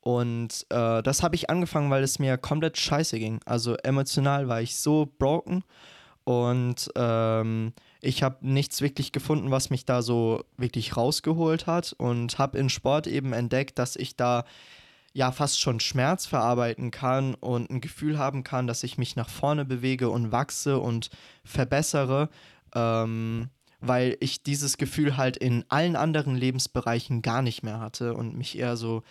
[0.00, 3.40] Und äh, das habe ich angefangen, weil es mir komplett scheiße ging.
[3.44, 5.62] Also emotional war ich so broken
[6.24, 12.38] und ähm, ich habe nichts wirklich gefunden, was mich da so wirklich rausgeholt hat und
[12.38, 14.44] habe in Sport eben entdeckt, dass ich da
[15.12, 19.28] ja fast schon Schmerz verarbeiten kann und ein Gefühl haben kann, dass ich mich nach
[19.28, 21.10] vorne bewege und wachse und
[21.44, 22.28] verbessere,
[22.74, 28.36] ähm, weil ich dieses Gefühl halt in allen anderen Lebensbereichen gar nicht mehr hatte und
[28.36, 29.02] mich eher so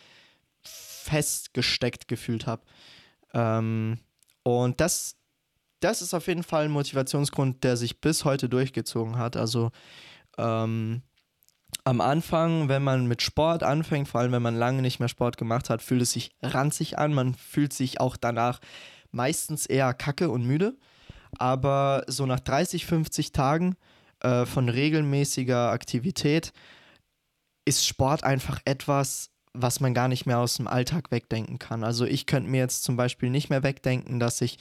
[0.62, 2.62] festgesteckt gefühlt habe.
[3.34, 4.00] Ähm,
[4.44, 5.18] und das,
[5.80, 9.36] das ist auf jeden Fall ein Motivationsgrund, der sich bis heute durchgezogen hat.
[9.36, 9.72] Also
[10.38, 11.02] ähm,
[11.89, 15.38] am Anfang, wenn man mit Sport anfängt, vor allem wenn man lange nicht mehr Sport
[15.38, 17.15] gemacht hat, fühlt es sich ranzig an.
[17.15, 18.60] Man fühlt sich auch danach
[19.12, 20.78] meistens eher kacke und müde.
[21.39, 23.75] Aber so nach 30, 50 Tagen
[24.19, 26.54] äh, von regelmäßiger Aktivität
[27.65, 31.84] ist Sport einfach etwas, was man gar nicht mehr aus dem Alltag wegdenken kann.
[31.84, 34.60] Also ich könnte mir jetzt zum Beispiel nicht mehr wegdenken, dass ich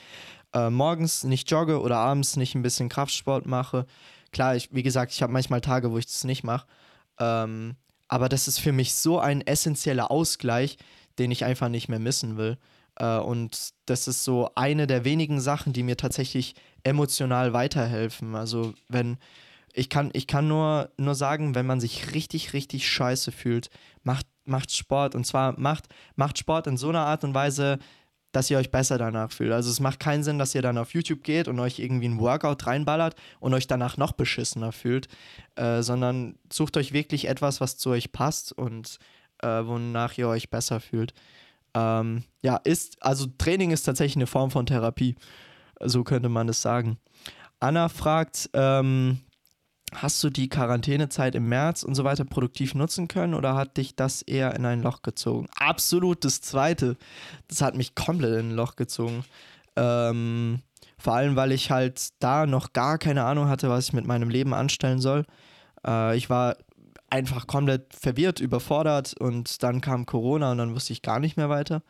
[0.54, 3.84] äh, morgens nicht jogge oder abends nicht ein bisschen Kraftsport mache.
[4.32, 6.66] Klar, ich, wie gesagt, ich habe manchmal Tage, wo ich das nicht mache.
[7.18, 7.76] Ähm,
[8.08, 10.78] aber das ist für mich so ein essentieller Ausgleich,
[11.18, 12.58] den ich einfach nicht mehr missen will.
[12.96, 16.54] Äh, und das ist so eine der wenigen Sachen, die mir tatsächlich
[16.84, 18.34] emotional weiterhelfen.
[18.34, 19.18] Also wenn
[19.74, 23.70] ich kann, ich kann nur, nur sagen, wenn man sich richtig, richtig scheiße fühlt,
[24.02, 25.14] macht macht Sport.
[25.14, 27.78] Und zwar macht, macht Sport in so einer Art und Weise,
[28.32, 29.52] dass ihr euch besser danach fühlt.
[29.52, 32.20] Also es macht keinen Sinn, dass ihr dann auf YouTube geht und euch irgendwie ein
[32.20, 35.08] Workout reinballert und euch danach noch beschissener fühlt,
[35.56, 38.98] äh, sondern sucht euch wirklich etwas, was zu euch passt und
[39.42, 41.14] äh, wonach ihr euch besser fühlt.
[41.74, 45.16] Ähm, ja, ist, also Training ist tatsächlich eine Form von Therapie.
[45.80, 46.98] So könnte man es sagen.
[47.60, 49.20] Anna fragt, ähm,
[49.94, 53.96] Hast du die Quarantänezeit im März und so weiter produktiv nutzen können oder hat dich
[53.96, 55.48] das eher in ein Loch gezogen?
[55.56, 56.96] Absolut das Zweite.
[57.48, 59.24] Das hat mich komplett in ein Loch gezogen.
[59.76, 60.60] Ähm,
[60.98, 64.28] vor allem, weil ich halt da noch gar keine Ahnung hatte, was ich mit meinem
[64.28, 65.24] Leben anstellen soll.
[65.86, 66.56] Äh, ich war
[67.08, 71.48] einfach komplett verwirrt, überfordert und dann kam Corona und dann wusste ich gar nicht mehr
[71.48, 71.82] weiter.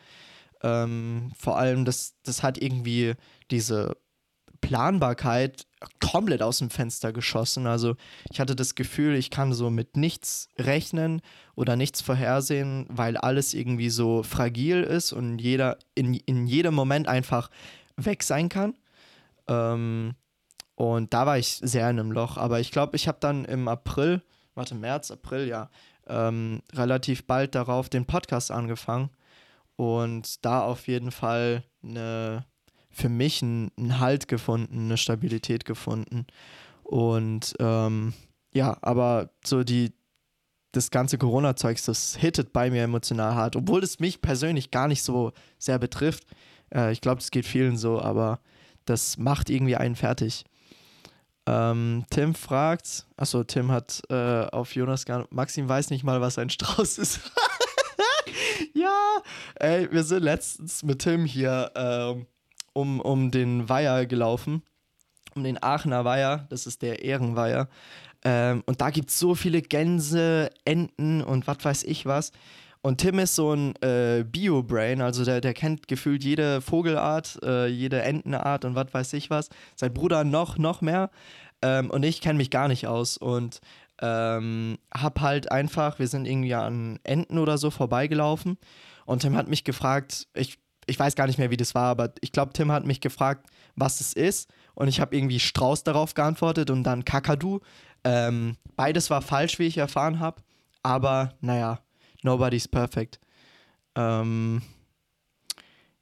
[0.62, 3.14] Ähm, vor allem, das, das hat irgendwie
[3.50, 3.96] diese
[4.60, 5.66] Planbarkeit
[6.00, 7.66] komplett aus dem Fenster geschossen.
[7.66, 7.96] Also
[8.30, 11.22] ich hatte das Gefühl, ich kann so mit nichts rechnen
[11.54, 17.08] oder nichts vorhersehen, weil alles irgendwie so fragil ist und jeder in, in jedem Moment
[17.08, 17.50] einfach
[17.96, 18.74] weg sein kann.
[19.46, 20.14] Ähm,
[20.74, 22.36] und da war ich sehr in einem Loch.
[22.36, 24.22] Aber ich glaube, ich habe dann im April,
[24.54, 25.70] warte, März, April, ja,
[26.06, 29.10] ähm, relativ bald darauf den Podcast angefangen
[29.76, 32.44] und da auf jeden Fall eine
[32.90, 36.26] für mich einen Halt gefunden, eine Stabilität gefunden.
[36.82, 38.14] Und ähm,
[38.52, 39.92] ja, aber so die,
[40.72, 45.02] das ganze Corona-Zeugs, das hittet bei mir emotional hart, obwohl es mich persönlich gar nicht
[45.02, 46.24] so sehr betrifft.
[46.74, 48.40] Äh, ich glaube, es geht vielen so, aber
[48.84, 50.44] das macht irgendwie einen fertig.
[51.46, 56.38] Ähm, Tim fragt, achso, Tim hat äh, auf Jonas gar Maxim weiß nicht mal, was
[56.38, 57.20] ein Strauß ist.
[58.74, 59.22] ja,
[59.54, 62.26] ey, wir sind letztens mit Tim hier ähm,
[62.78, 64.62] um, um den Weiher gelaufen,
[65.34, 67.68] um den Aachener Weiher, das ist der Ehrenweiher.
[68.24, 72.32] Ähm, und da gibt es so viele Gänse, Enten und was weiß ich was.
[72.80, 77.66] Und Tim ist so ein äh, Bio-Brain, also der, der kennt gefühlt jede Vogelart, äh,
[77.66, 79.48] jede Entenart und was weiß ich was.
[79.74, 81.10] Sein Bruder noch, noch mehr.
[81.60, 83.16] Ähm, und ich kenne mich gar nicht aus.
[83.16, 83.60] Und
[84.00, 88.56] ähm, hab halt einfach, wir sind irgendwie an Enten oder so vorbeigelaufen.
[89.06, 92.12] Und Tim hat mich gefragt, ich, ich weiß gar nicht mehr, wie das war, aber
[92.20, 94.50] ich glaube, Tim hat mich gefragt, was es ist.
[94.74, 97.60] Und ich habe irgendwie Strauß darauf geantwortet und dann Kakadu.
[98.04, 100.42] Ähm, beides war falsch, wie ich erfahren habe.
[100.82, 101.80] Aber naja,
[102.22, 103.20] nobody's perfect.
[103.94, 104.62] Ähm,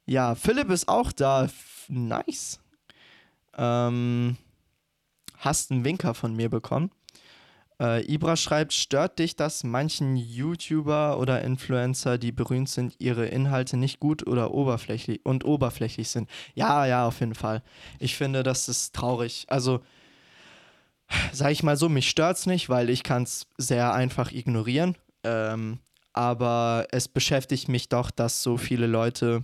[0.05, 1.49] ja, Philipp ist auch da.
[1.89, 2.59] Nice.
[3.57, 4.37] Ähm,
[5.37, 6.91] hast einen Winker von mir bekommen.
[7.79, 13.77] Äh, Ibra schreibt, stört dich, dass manchen YouTuber oder Influencer, die berühmt sind, ihre Inhalte
[13.77, 16.29] nicht gut oder oberflächlich und oberflächlich sind?
[16.55, 17.61] Ja, ja, auf jeden Fall.
[17.99, 19.45] Ich finde, das ist traurig.
[19.47, 19.81] Also,
[21.31, 24.97] sag ich mal so, mich stört es nicht, weil ich kann es sehr einfach ignorieren.
[25.23, 25.79] Ähm,
[26.13, 29.43] aber es beschäftigt mich doch, dass so viele Leute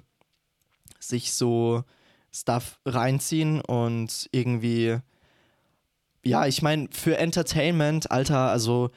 [0.99, 1.83] sich so
[2.33, 4.97] Stuff reinziehen und irgendwie,
[6.23, 8.91] ja, ich meine, für Entertainment, Alter, also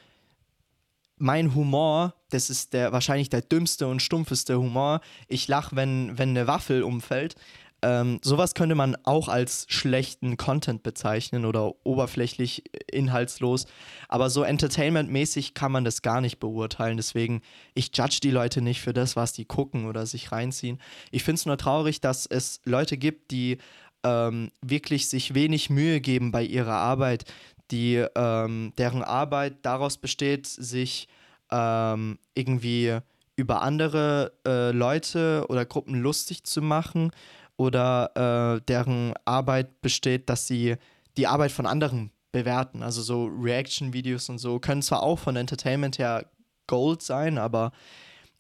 [1.18, 5.00] mein Humor, das ist der wahrscheinlich der dümmste und stumpfeste Humor.
[5.28, 7.34] Ich lache, wenn, wenn eine Waffel umfällt.
[7.82, 13.66] Ähm, sowas könnte man auch als schlechten Content bezeichnen oder oberflächlich äh, inhaltslos.
[14.08, 16.96] Aber so entertainmentmäßig kann man das gar nicht beurteilen.
[16.96, 17.42] Deswegen,
[17.74, 20.80] ich judge die Leute nicht für das, was die gucken oder sich reinziehen.
[21.10, 23.58] Ich finde es nur traurig, dass es Leute gibt, die
[24.07, 27.25] ähm, wirklich sich wenig Mühe geben bei ihrer Arbeit,
[27.73, 31.09] die ähm, deren Arbeit daraus besteht, sich
[31.51, 32.99] ähm, irgendwie
[33.35, 37.11] über andere äh, Leute oder Gruppen lustig zu machen
[37.57, 40.77] oder äh, deren Arbeit besteht, dass sie
[41.16, 42.83] die Arbeit von anderen bewerten.
[42.83, 46.27] Also so Reaction-Videos und so können zwar auch von Entertainment her
[46.66, 47.73] Gold sein, aber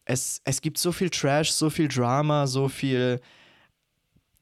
[0.04, 3.20] es, es gibt so viel Trash, so viel Drama, so viel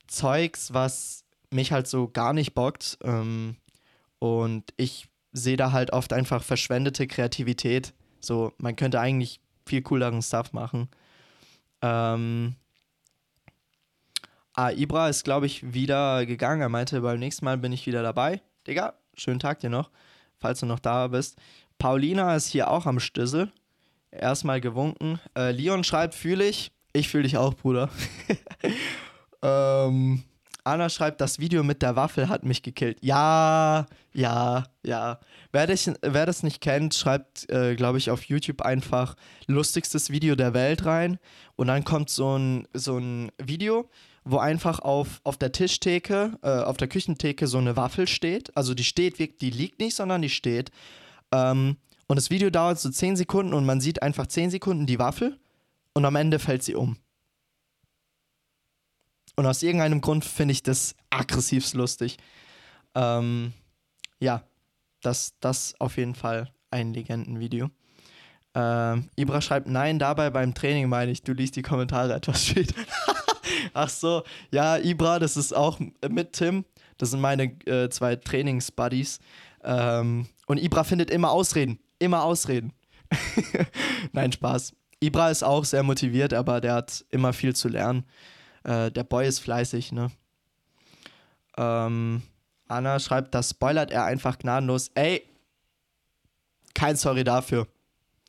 [0.06, 2.98] Zeugs, was mich halt so gar nicht bockt.
[3.02, 3.56] Ähm,
[4.18, 7.92] und ich sehe da halt oft einfach verschwendete Kreativität.
[8.20, 10.88] So, man könnte eigentlich viel cooleren Stuff machen.
[11.82, 12.56] Ähm,
[14.56, 16.60] Ah, Ibra ist, glaube ich, wieder gegangen.
[16.60, 18.40] Er meinte, beim nächsten Mal bin ich wieder dabei.
[18.68, 19.90] Digga, schönen Tag dir noch,
[20.38, 21.36] falls du noch da bist.
[21.76, 23.50] Paulina ist hier auch am Stüssel.
[24.12, 25.18] Erstmal gewunken.
[25.36, 26.70] Äh, Leon schreibt, fühle ich.
[26.92, 27.90] Ich fühle dich auch, Bruder.
[29.44, 30.24] ähm,
[30.64, 32.98] Anna schreibt, das Video mit der Waffel hat mich gekillt.
[33.02, 35.20] Ja, ja, ja.
[35.52, 39.14] Wer, dich, wer das nicht kennt, schreibt, äh, glaube ich, auf YouTube einfach
[39.46, 41.18] lustigstes Video der Welt rein.
[41.56, 43.88] Und dann kommt so ein, so ein Video
[44.24, 48.56] wo einfach auf, auf der Tischtheke, äh, auf der Küchentheke so eine Waffel steht.
[48.56, 50.70] Also die steht, die liegt nicht, sondern die steht.
[51.30, 51.76] Ähm,
[52.06, 55.38] und das Video dauert so 10 Sekunden und man sieht einfach 10 Sekunden die Waffel
[55.92, 56.96] und am Ende fällt sie um.
[59.36, 62.18] Und aus irgendeinem Grund finde ich das aggressivst lustig.
[62.94, 63.52] Ähm,
[64.20, 64.44] ja,
[65.02, 67.70] das, das auf jeden Fall ein Legendenvideo.
[68.54, 72.72] Ähm, Ibra schreibt, nein, dabei beim Training meine ich, du liest die Kommentare etwas spät.
[73.74, 76.64] Ach so, ja, Ibra, das ist auch mit Tim.
[76.98, 79.18] Das sind meine äh, zwei Trainingsbuddies.
[79.64, 81.80] Ähm, und Ibra findet immer Ausreden.
[81.98, 82.72] Immer Ausreden.
[84.12, 84.74] Nein, Spaß.
[85.00, 88.04] Ibra ist auch sehr motiviert, aber der hat immer viel zu lernen.
[88.64, 90.10] Äh, der Boy ist fleißig, ne?
[91.56, 92.22] Ähm,
[92.66, 94.90] Anna schreibt, das spoilert er einfach gnadenlos.
[94.94, 95.22] Ey,
[96.74, 97.68] kein Sorry dafür.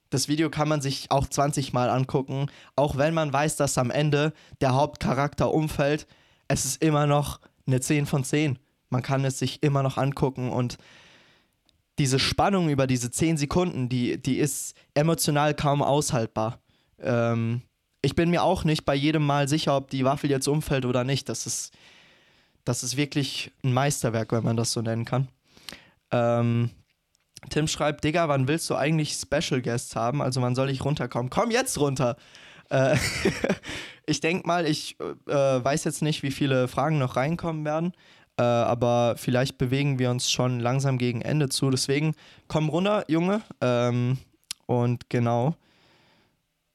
[0.10, 3.89] Das Video kann man sich auch 20 Mal angucken, auch wenn man weiß, dass am
[3.89, 6.06] Ende der Hauptcharakter umfällt.
[6.48, 8.60] Es ist immer noch eine 10 von 10.
[8.89, 10.78] Man kann es sich immer noch angucken und
[11.98, 16.60] diese Spannung über diese 10 Sekunden, die, die ist emotional kaum aushaltbar.
[17.00, 17.62] Ähm,
[18.06, 21.04] ich bin mir auch nicht bei jedem Mal sicher, ob die Waffel jetzt umfällt oder
[21.04, 21.28] nicht.
[21.28, 21.74] Das ist,
[22.63, 25.28] das ist wirklich ein Meisterwerk, wenn man das so nennen kann.
[26.12, 26.70] Ähm,
[27.50, 30.22] Tim schreibt, Digga, wann willst du eigentlich Special Guests haben?
[30.22, 31.32] Also wann soll ich runterkommen?
[31.32, 32.15] Komm jetzt runter!
[32.70, 32.96] Äh,
[34.06, 37.94] ich denke mal, ich äh, weiß jetzt nicht, wie viele Fragen noch reinkommen werden,
[38.38, 41.72] äh, aber vielleicht bewegen wir uns schon langsam gegen Ende zu.
[41.72, 42.13] Deswegen
[42.48, 43.41] komm runter, Junge.
[43.62, 44.20] Ähm,
[44.68, 45.56] und genau.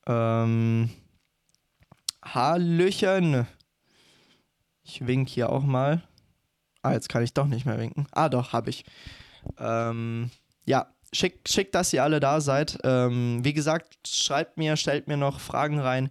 [0.06, 0.90] Ähm,
[2.24, 3.46] Hallöchen.
[4.82, 6.02] Ich wink hier auch mal.
[6.82, 8.06] Ah, jetzt kann ich doch nicht mehr winken.
[8.12, 8.84] Ah, doch, habe ich.
[9.58, 10.30] Ähm,
[10.64, 12.78] ja, schickt, schick, dass ihr alle da seid.
[12.84, 16.10] Ähm, wie gesagt, schreibt mir, stellt mir noch Fragen rein,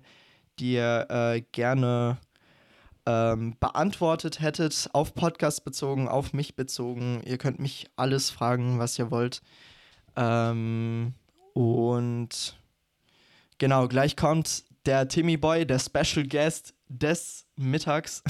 [0.59, 2.17] die ihr äh, gerne
[3.05, 7.21] ähm, beantwortet hättet, auf Podcast bezogen, auf mich bezogen.
[7.25, 9.41] Ihr könnt mich alles fragen, was ihr wollt.
[10.15, 11.13] Ähm,
[11.53, 12.59] und
[13.59, 18.23] Genau, gleich kommt der Timmy Boy, der Special Guest des Mittags.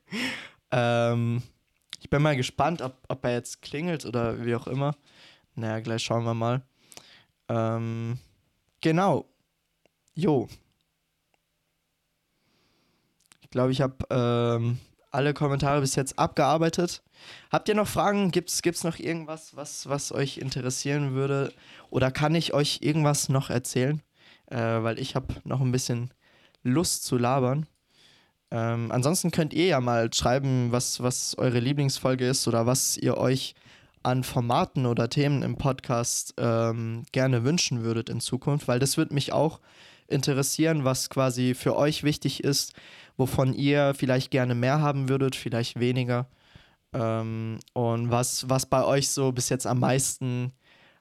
[0.70, 1.42] ähm,
[2.00, 4.94] ich bin mal gespannt, ob, ob er jetzt klingelt oder wie auch immer.
[5.54, 6.62] Naja, gleich schauen wir mal.
[7.48, 8.18] Ähm,
[8.80, 9.26] genau.
[10.14, 10.48] Jo.
[13.40, 14.78] Ich glaube, ich habe ähm,
[15.10, 17.02] alle Kommentare bis jetzt abgearbeitet.
[17.50, 18.30] Habt ihr noch Fragen?
[18.30, 21.52] Gibt es noch irgendwas, was, was euch interessieren würde?
[21.90, 24.00] Oder kann ich euch irgendwas noch erzählen?
[24.50, 26.10] Äh, weil ich habe noch ein bisschen
[26.62, 27.66] Lust zu labern.
[28.50, 33.16] Ähm, ansonsten könnt ihr ja mal schreiben, was, was eure Lieblingsfolge ist oder was ihr
[33.16, 33.54] euch
[34.02, 39.14] an Formaten oder Themen im Podcast ähm, gerne wünschen würdet in Zukunft, weil das würde
[39.14, 39.60] mich auch
[40.08, 42.72] interessieren, was quasi für euch wichtig ist,
[43.16, 46.26] wovon ihr vielleicht gerne mehr haben würdet, vielleicht weniger.
[46.92, 50.52] Ähm, und was, was bei euch so bis jetzt am meisten,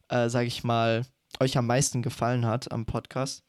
[0.10, 1.06] äh, sag ich mal,
[1.40, 3.44] euch am meisten gefallen hat am Podcast.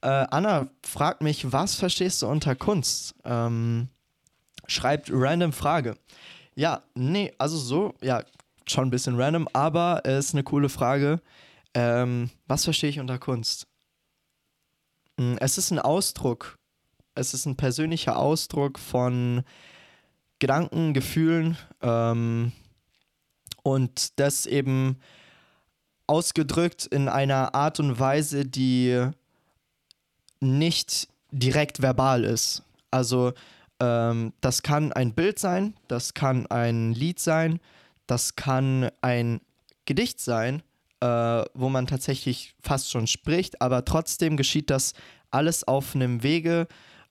[0.00, 3.14] Äh, Anna fragt mich, was verstehst du unter Kunst?
[3.24, 3.88] Ähm,
[4.66, 5.96] schreibt random Frage.
[6.54, 8.24] Ja, nee, also so, ja,
[8.66, 11.20] schon ein bisschen random, aber es ist eine coole Frage.
[11.74, 13.66] Ähm, was verstehe ich unter Kunst?
[15.18, 16.58] Hm, es ist ein Ausdruck,
[17.14, 19.42] es ist ein persönlicher Ausdruck von
[20.38, 22.52] Gedanken, Gefühlen ähm,
[23.62, 24.98] und das eben
[26.06, 29.08] ausgedrückt in einer Art und Weise, die
[30.40, 32.62] nicht direkt verbal ist.
[32.90, 33.32] Also
[33.80, 37.60] ähm, das kann ein Bild sein, das kann ein Lied sein,
[38.06, 39.40] das kann ein
[39.84, 40.62] Gedicht sein,
[41.00, 41.06] äh,
[41.54, 44.94] wo man tatsächlich fast schon spricht, aber trotzdem geschieht das
[45.30, 46.68] alles auf einem Wege,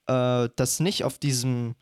[0.07, 1.75] äh, das nicht auf diesem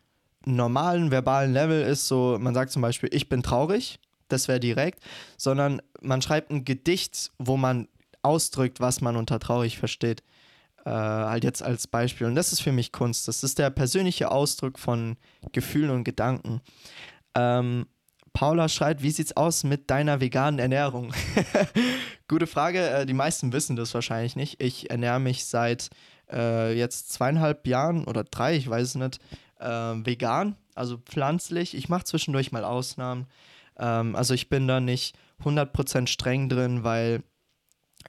[0.45, 3.99] normalen verbalen Level ist, so man sagt zum Beispiel, ich bin traurig,
[4.34, 5.02] das wäre direkt,
[5.38, 7.88] sondern man schreibt ein Gedicht, wo man
[8.22, 10.24] ausdrückt, was man unter traurig versteht.
[10.86, 12.28] Äh, halt jetzt als Beispiel.
[12.28, 13.28] Und das ist für mich Kunst.
[13.28, 15.15] Das ist der persönliche Ausdruck von
[15.54, 16.62] Gefühlen und Gedanken.
[17.36, 17.86] Ähm,
[18.34, 21.13] Paula schreibt, wie sieht's aus mit deiner veganen Ernährung?
[22.28, 22.89] Gute Frage.
[22.89, 24.62] Äh, die meisten wissen das wahrscheinlich nicht.
[24.62, 25.89] Ich ernähre mich seit
[26.32, 29.19] äh, jetzt zweieinhalb Jahren oder drei, ich weiß es nicht,
[29.60, 31.76] äh, vegan, also pflanzlich.
[31.76, 33.28] Ich mache zwischendurch mal Ausnahmen.
[33.78, 37.24] Ähm, also ich bin da nicht 100% streng drin, weil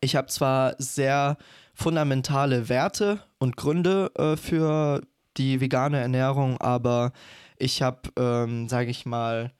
[0.00, 1.36] ich habe zwar sehr
[1.74, 5.02] fundamentale Werte und Gründe äh, für
[5.36, 7.12] die vegane Ernährung, aber
[7.56, 9.52] ich habe, ähm, sage ich mal,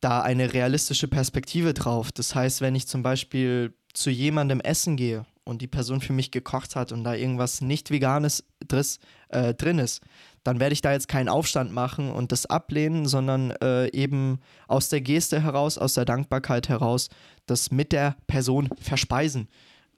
[0.00, 2.12] da eine realistische Perspektive drauf.
[2.12, 6.30] Das heißt, wenn ich zum Beispiel zu jemandem essen gehe und die Person für mich
[6.30, 10.02] gekocht hat und da irgendwas nicht Veganes dris, äh, drin ist,
[10.46, 14.88] dann werde ich da jetzt keinen Aufstand machen und das ablehnen, sondern äh, eben aus
[14.88, 17.08] der Geste heraus, aus der Dankbarkeit heraus,
[17.46, 19.48] das mit der Person verspeisen.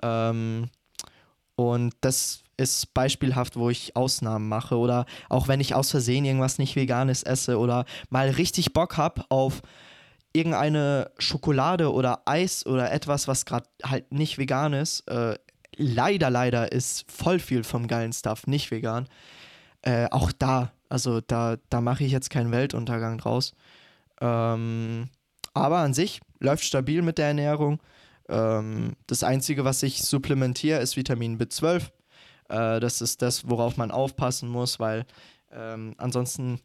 [0.03, 0.71] Ähm,
[1.55, 6.59] und das ist beispielhaft, wo ich Ausnahmen mache oder auch wenn ich aus Versehen irgendwas
[6.59, 9.63] nicht Veganes esse oder mal richtig Bock habe auf
[10.33, 15.01] irgendeine Schokolade oder Eis oder etwas, was gerade halt nicht vegan ist.
[15.09, 15.37] Äh,
[15.77, 19.09] leider, leider ist voll viel vom geilen Stuff nicht vegan.
[19.83, 23.55] Äh, auch da, also da, da mache ich jetzt keinen Weltuntergang draus.
[24.21, 25.09] Ähm,
[25.55, 27.81] aber an sich läuft stabil mit der Ernährung.
[28.29, 31.91] Ähm, das Einzige, was ich supplementiere, ist Vitamin B12.
[32.49, 35.07] Äh, das ist das, worauf man aufpassen muss, weil
[35.53, 36.61] ähm, ansonsten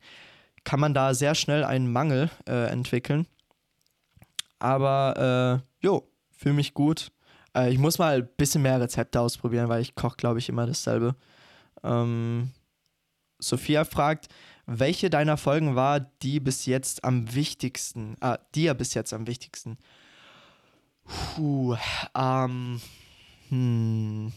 [0.63, 3.27] kann man da sehr schnell einen Mangel äh, entwickeln.
[4.59, 7.11] Aber äh, jo, fühle mich gut.
[7.55, 10.65] Äh, ich muss mal ein bisschen mehr Rezepte ausprobieren, weil ich koche, glaube ich, immer
[10.65, 11.15] dasselbe.
[11.83, 12.51] Ähm,
[13.47, 14.27] Sophia fragt,
[14.65, 18.15] welche deiner Folgen war die bis jetzt am wichtigsten?
[18.21, 19.77] Ah, dir bis jetzt am wichtigsten?
[21.05, 21.75] Puh,
[22.15, 22.81] ähm,
[23.49, 24.31] hm.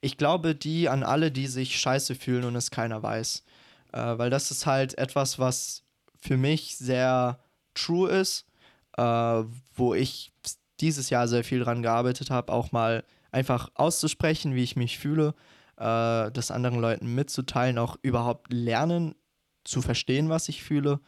[0.00, 3.44] Ich glaube, die an alle, die sich scheiße fühlen und es keiner weiß.
[3.92, 5.82] Äh, weil das ist halt etwas, was
[6.18, 7.38] für mich sehr
[7.74, 8.46] true ist,
[8.96, 9.02] äh,
[9.74, 10.32] wo ich
[10.80, 15.34] dieses Jahr sehr viel dran gearbeitet habe, auch mal einfach auszusprechen, wie ich mich fühle,
[15.80, 19.14] äh, das anderen Leuten mitzuteilen, auch überhaupt lernen
[19.64, 21.00] zu verstehen, was ich fühle.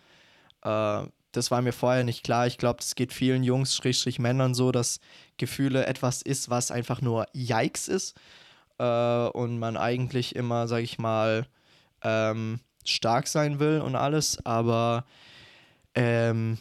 [0.63, 2.47] Äh, das war mir vorher nicht klar.
[2.47, 4.99] Ich glaube, das geht vielen Jungs, Schrägstrich Männern so, dass
[5.37, 8.17] Gefühle etwas ist, was einfach nur Yikes ist.
[8.79, 11.47] Äh, und man eigentlich immer, sag ich mal,
[12.03, 14.45] ähm, stark sein will und alles.
[14.45, 15.05] Aber
[15.95, 16.59] ähm,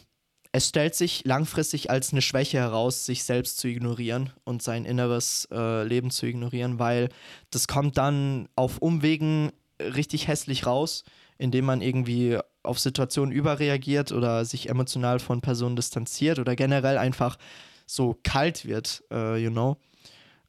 [0.52, 5.48] es stellt sich langfristig als eine Schwäche heraus, sich selbst zu ignorieren und sein inneres
[5.50, 7.08] äh, Leben zu ignorieren, weil
[7.50, 9.50] das kommt dann auf Umwegen
[9.80, 11.04] richtig hässlich raus,
[11.38, 17.38] indem man irgendwie auf Situationen überreagiert oder sich emotional von Personen distanziert oder generell einfach
[17.86, 19.78] so kalt wird, uh, you know.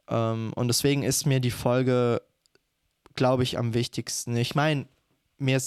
[0.10, 2.22] Ähm, und deswegen ist mir die Folge,
[3.16, 4.36] glaube ich, am wichtigsten.
[4.36, 4.86] Ich meine,
[5.38, 5.62] mir,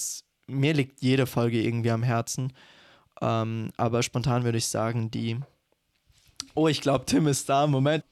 [0.47, 2.53] mir liegt jede Folge irgendwie am Herzen.
[3.21, 5.39] Ähm, aber spontan würde ich sagen, die.
[6.55, 7.67] Oh, ich glaube, Tim ist da.
[7.67, 8.05] Moment.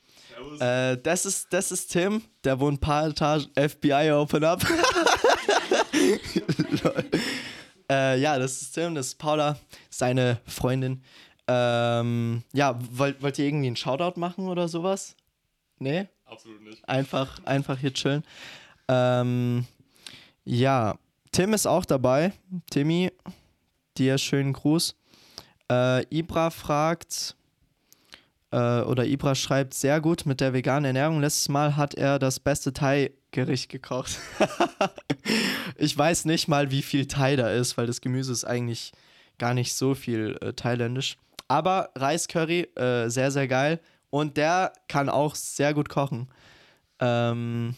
[0.60, 2.22] Äh, das, ist, das ist Tim.
[2.44, 3.50] Der wohnt ein paar Etagen.
[3.54, 4.64] FBI Open Up.
[7.90, 8.94] äh, ja, das ist Tim.
[8.94, 9.58] Das ist Paula,
[9.90, 11.02] seine Freundin.
[11.46, 15.14] Ähm, ja, wollt, wollt ihr irgendwie einen Shoutout machen oder sowas?
[15.78, 16.08] Nee?
[16.24, 16.88] Absolut nicht.
[16.88, 18.24] Einfach, einfach hier chillen.
[18.88, 19.66] Ähm,
[20.44, 20.96] ja,
[21.32, 22.32] Tim ist auch dabei.
[22.70, 23.12] Timmy,
[23.98, 24.96] dir schönen Gruß.
[25.70, 27.36] Äh, Ibra fragt,
[28.50, 31.20] äh, oder Ibra schreibt, sehr gut mit der veganen Ernährung.
[31.20, 34.18] Letztes Mal hat er das beste Thai-Gericht gekocht.
[35.76, 38.92] ich weiß nicht mal, wie viel Thai da ist, weil das Gemüse ist eigentlich
[39.38, 41.16] gar nicht so viel äh, thailändisch.
[41.48, 43.80] Aber Reiscurry, äh, sehr, sehr geil.
[44.10, 46.28] Und der kann auch sehr gut kochen.
[47.00, 47.74] Ähm,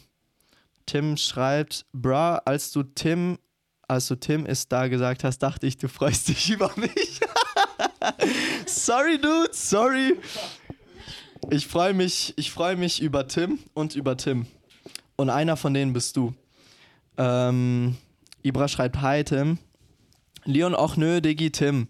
[0.85, 3.39] Tim schreibt, bra, als du Tim,
[3.87, 7.19] als du Tim ist da gesagt hast, dachte ich, du freust dich über mich.
[8.65, 10.15] sorry, dude, sorry.
[11.49, 14.47] Ich freue mich, ich freue mich über Tim und über Tim.
[15.15, 16.33] Und einer von denen bist du.
[17.17, 17.97] Ähm,
[18.43, 19.57] Ibra schreibt, hi Tim.
[20.43, 21.87] Leon, auch nö, Diggi, Tim.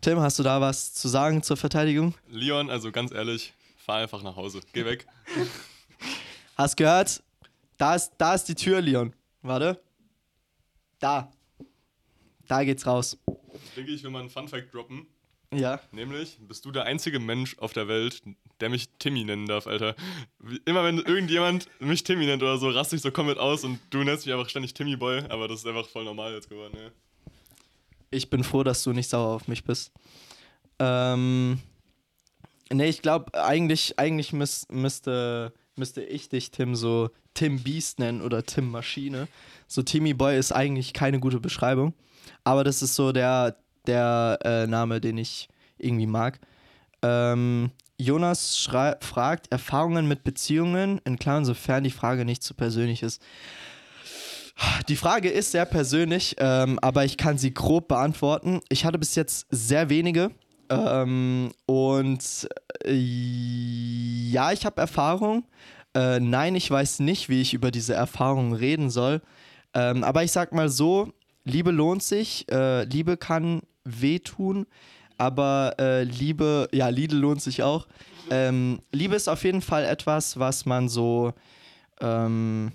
[0.00, 2.14] Tim, hast du da was zu sagen zur Verteidigung?
[2.30, 4.60] Leon, also ganz ehrlich, fahr einfach nach Hause.
[4.72, 5.06] Geh weg.
[6.56, 7.22] Hast gehört?
[7.78, 9.12] Da ist, da ist die Tür, Leon.
[9.42, 9.80] Warte.
[11.00, 11.30] Da.
[12.48, 13.18] Da geht's raus.
[13.76, 15.06] Denke ich, will mal einen Funfact droppen.
[15.52, 15.80] Ja.
[15.92, 18.22] Nämlich, bist du der einzige Mensch auf der Welt,
[18.60, 19.94] der mich Timmy nennen darf, Alter.
[20.66, 24.02] Immer wenn irgendjemand mich Timmy nennt oder so, raste ich so komplett aus und du
[24.02, 26.90] nennst mich einfach ständig Timmy Boy, aber das ist einfach voll normal jetzt geworden, ja.
[28.10, 29.92] Ich bin froh, dass du nicht sauer auf mich bist.
[30.78, 31.60] Ähm.
[32.70, 38.20] Nee, ich glaube, eigentlich, eigentlich müß, müsste, müsste ich dich, Tim, so Tim Beast nennen
[38.20, 39.28] oder Tim Maschine.
[39.66, 41.94] So Timmy Boy ist eigentlich keine gute Beschreibung.
[42.44, 43.56] Aber das ist so der,
[43.86, 45.48] der äh, Name, den ich
[45.78, 46.40] irgendwie mag.
[47.02, 48.68] Ähm, Jonas
[49.00, 53.20] fragt Erfahrungen mit Beziehungen, in Klammern, sofern die Frage nicht zu persönlich ist.
[54.88, 58.60] Die Frage ist sehr persönlich, ähm, aber ich kann sie grob beantworten.
[58.68, 60.30] Ich hatte bis jetzt sehr wenige.
[60.70, 62.48] Ähm, und
[62.84, 65.44] äh, ja, ich habe Erfahrung.
[65.94, 69.22] Äh, nein, ich weiß nicht, wie ich über diese Erfahrung reden soll.
[69.74, 71.12] Ähm, aber ich sag mal so:
[71.44, 72.50] Liebe lohnt sich.
[72.50, 74.66] Äh, Liebe kann wehtun.
[75.16, 77.88] Aber äh, Liebe, ja, Liebe lohnt sich auch.
[78.30, 81.32] Ähm, Liebe ist auf jeden Fall etwas, was man so,
[82.00, 82.70] ähm,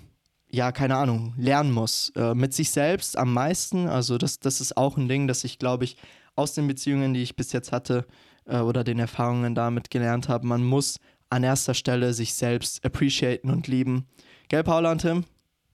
[0.50, 2.12] ja, keine Ahnung, lernen muss.
[2.16, 3.88] Äh, mit sich selbst am meisten.
[3.88, 5.96] Also, das, das ist auch ein Ding, das ich, glaube ich,
[6.36, 8.06] aus den Beziehungen, die ich bis jetzt hatte
[8.46, 10.46] äh, oder den Erfahrungen damit gelernt habe.
[10.46, 10.98] Man muss
[11.30, 14.06] an erster Stelle sich selbst appreciaten und lieben.
[14.48, 15.24] Gell, Paula und Tim?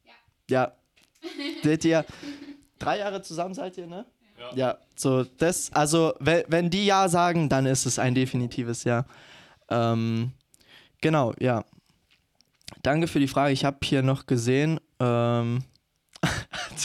[0.05, 0.13] Ja.
[0.49, 0.73] Ja.
[1.63, 2.05] Seht ihr?
[2.79, 4.07] Drei Jahre zusammen seid ihr, ne?
[4.39, 4.55] Ja.
[4.55, 4.79] ja.
[4.97, 9.05] So, das, also, wenn, wenn die Ja sagen, dann ist es ein definitives Ja.
[9.69, 10.33] Ähm,
[11.01, 11.65] genau, ja.
[12.83, 13.53] Danke für die Frage.
[13.53, 15.63] Ich habe hier noch gesehen, ähm,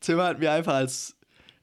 [0.00, 1.16] Tim hat mir einfach als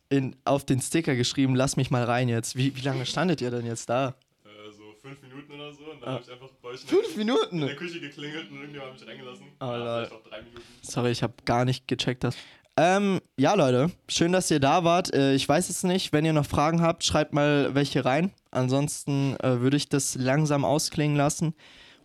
[0.09, 2.55] in, auf den Sticker geschrieben, lass mich mal rein jetzt.
[2.55, 4.15] Wie, wie lange standet ihr denn jetzt da?
[4.43, 5.83] Äh, so fünf Minuten oder so.
[5.91, 6.13] Und dann ah.
[6.13, 7.61] habe ich einfach bei euch fünf Minuten?
[7.61, 9.45] in der Küche geklingelt und irgendjemand hat mich reingelassen.
[9.59, 10.63] Oh, ja, vielleicht auch drei Minuten.
[10.81, 12.35] Sorry, ich habe gar nicht gecheckt, dass.
[12.75, 15.13] Ähm, ja, Leute, schön, dass ihr da wart.
[15.13, 18.31] Äh, ich weiß es nicht, wenn ihr noch Fragen habt, schreibt mal welche rein.
[18.51, 21.53] Ansonsten äh, würde ich das langsam ausklingen lassen.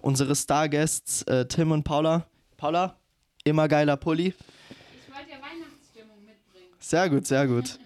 [0.01, 2.27] Unsere Starguests, äh, Tim und Paula.
[2.57, 2.97] Paula,
[3.45, 4.27] immer geiler Pulli.
[4.29, 6.69] Ich wollte ja Weihnachtsstimmung mitbringen.
[6.81, 7.79] Sehr gut, sehr gut.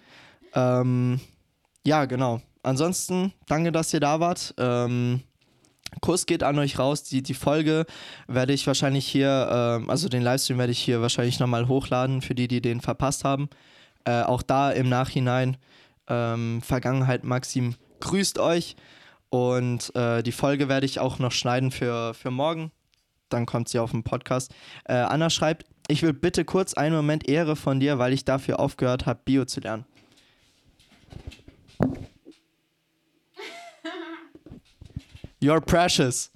[0.58, 1.20] Ähm,
[1.86, 2.40] ja, genau.
[2.62, 4.54] Ansonsten, danke, dass ihr da wart.
[4.58, 5.22] Ähm,
[6.00, 7.04] Kuss geht an euch raus.
[7.04, 7.86] Die, die Folge
[8.26, 12.34] werde ich wahrscheinlich hier, ähm, also den Livestream werde ich hier wahrscheinlich nochmal hochladen für
[12.34, 13.48] die, die den verpasst haben.
[14.04, 15.56] Äh, auch da im Nachhinein,
[16.08, 18.76] ähm, Vergangenheit Maxim grüßt euch.
[19.30, 22.72] Und äh, die Folge werde ich auch noch schneiden für, für morgen.
[23.28, 24.54] Dann kommt sie auf dem Podcast.
[24.84, 28.58] Äh, Anna schreibt, ich will bitte kurz einen Moment Ehre von dir, weil ich dafür
[28.60, 29.84] aufgehört habe, Bio zu lernen.
[35.40, 36.32] You're precious.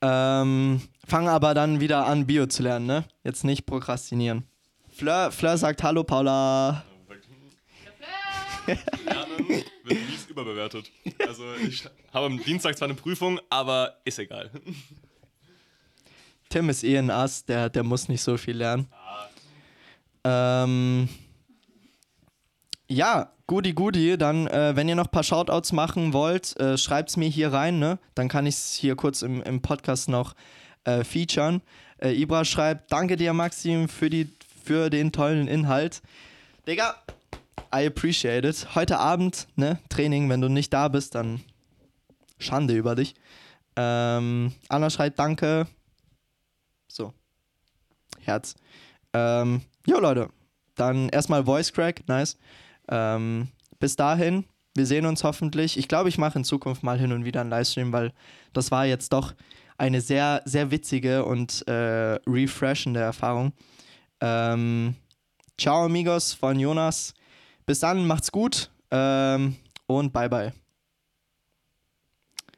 [0.00, 3.04] Ähm, fang aber dann wieder an, Bio zu lernen, ne?
[3.22, 4.44] Jetzt nicht prokrastinieren.
[4.90, 6.84] Fleur, Fleur sagt Hallo, Paula.
[8.66, 10.90] Lernen wird mies überbewertet.
[11.26, 14.50] Also ich habe am Dienstag zwar eine Prüfung, aber ist egal.
[16.48, 18.86] Tim ist eh ein Ass, der, der muss nicht so viel lernen.
[20.22, 20.64] Ah.
[20.64, 21.08] Ähm,
[22.88, 24.18] Ja, Goody Goody.
[24.18, 27.78] Dann, äh, wenn ihr noch ein paar Shoutouts machen wollt, äh, es mir hier rein,
[27.78, 27.98] ne?
[28.14, 30.34] Dann kann ich es hier kurz im, im Podcast noch
[30.84, 31.62] äh, featuren.
[31.98, 34.28] Äh, Ibra schreibt: Danke dir, Maxim, für, die,
[34.64, 36.02] für den tollen Inhalt.
[36.66, 36.94] Digga,
[37.74, 38.74] I appreciate it.
[38.74, 39.78] Heute Abend, ne?
[39.88, 41.40] Training, wenn du nicht da bist, dann
[42.38, 43.14] Schande über dich.
[43.76, 45.66] Ähm, Anna schreibt: Danke.
[46.88, 47.14] So.
[48.20, 48.54] Herz.
[49.12, 50.28] Ähm, jo, Leute.
[50.74, 52.36] Dann erstmal Voice Crack, nice.
[52.88, 55.78] Ähm, bis dahin, wir sehen uns hoffentlich.
[55.78, 58.12] Ich glaube, ich mache in Zukunft mal hin und wieder einen Livestream, weil
[58.52, 59.34] das war jetzt doch
[59.78, 63.52] eine sehr, sehr witzige und äh, refreshende Erfahrung.
[64.20, 64.94] Ähm,
[65.58, 67.14] ciao, amigos von Jonas.
[67.66, 69.56] Bis dann, macht's gut ähm,
[69.86, 70.63] und bye bye.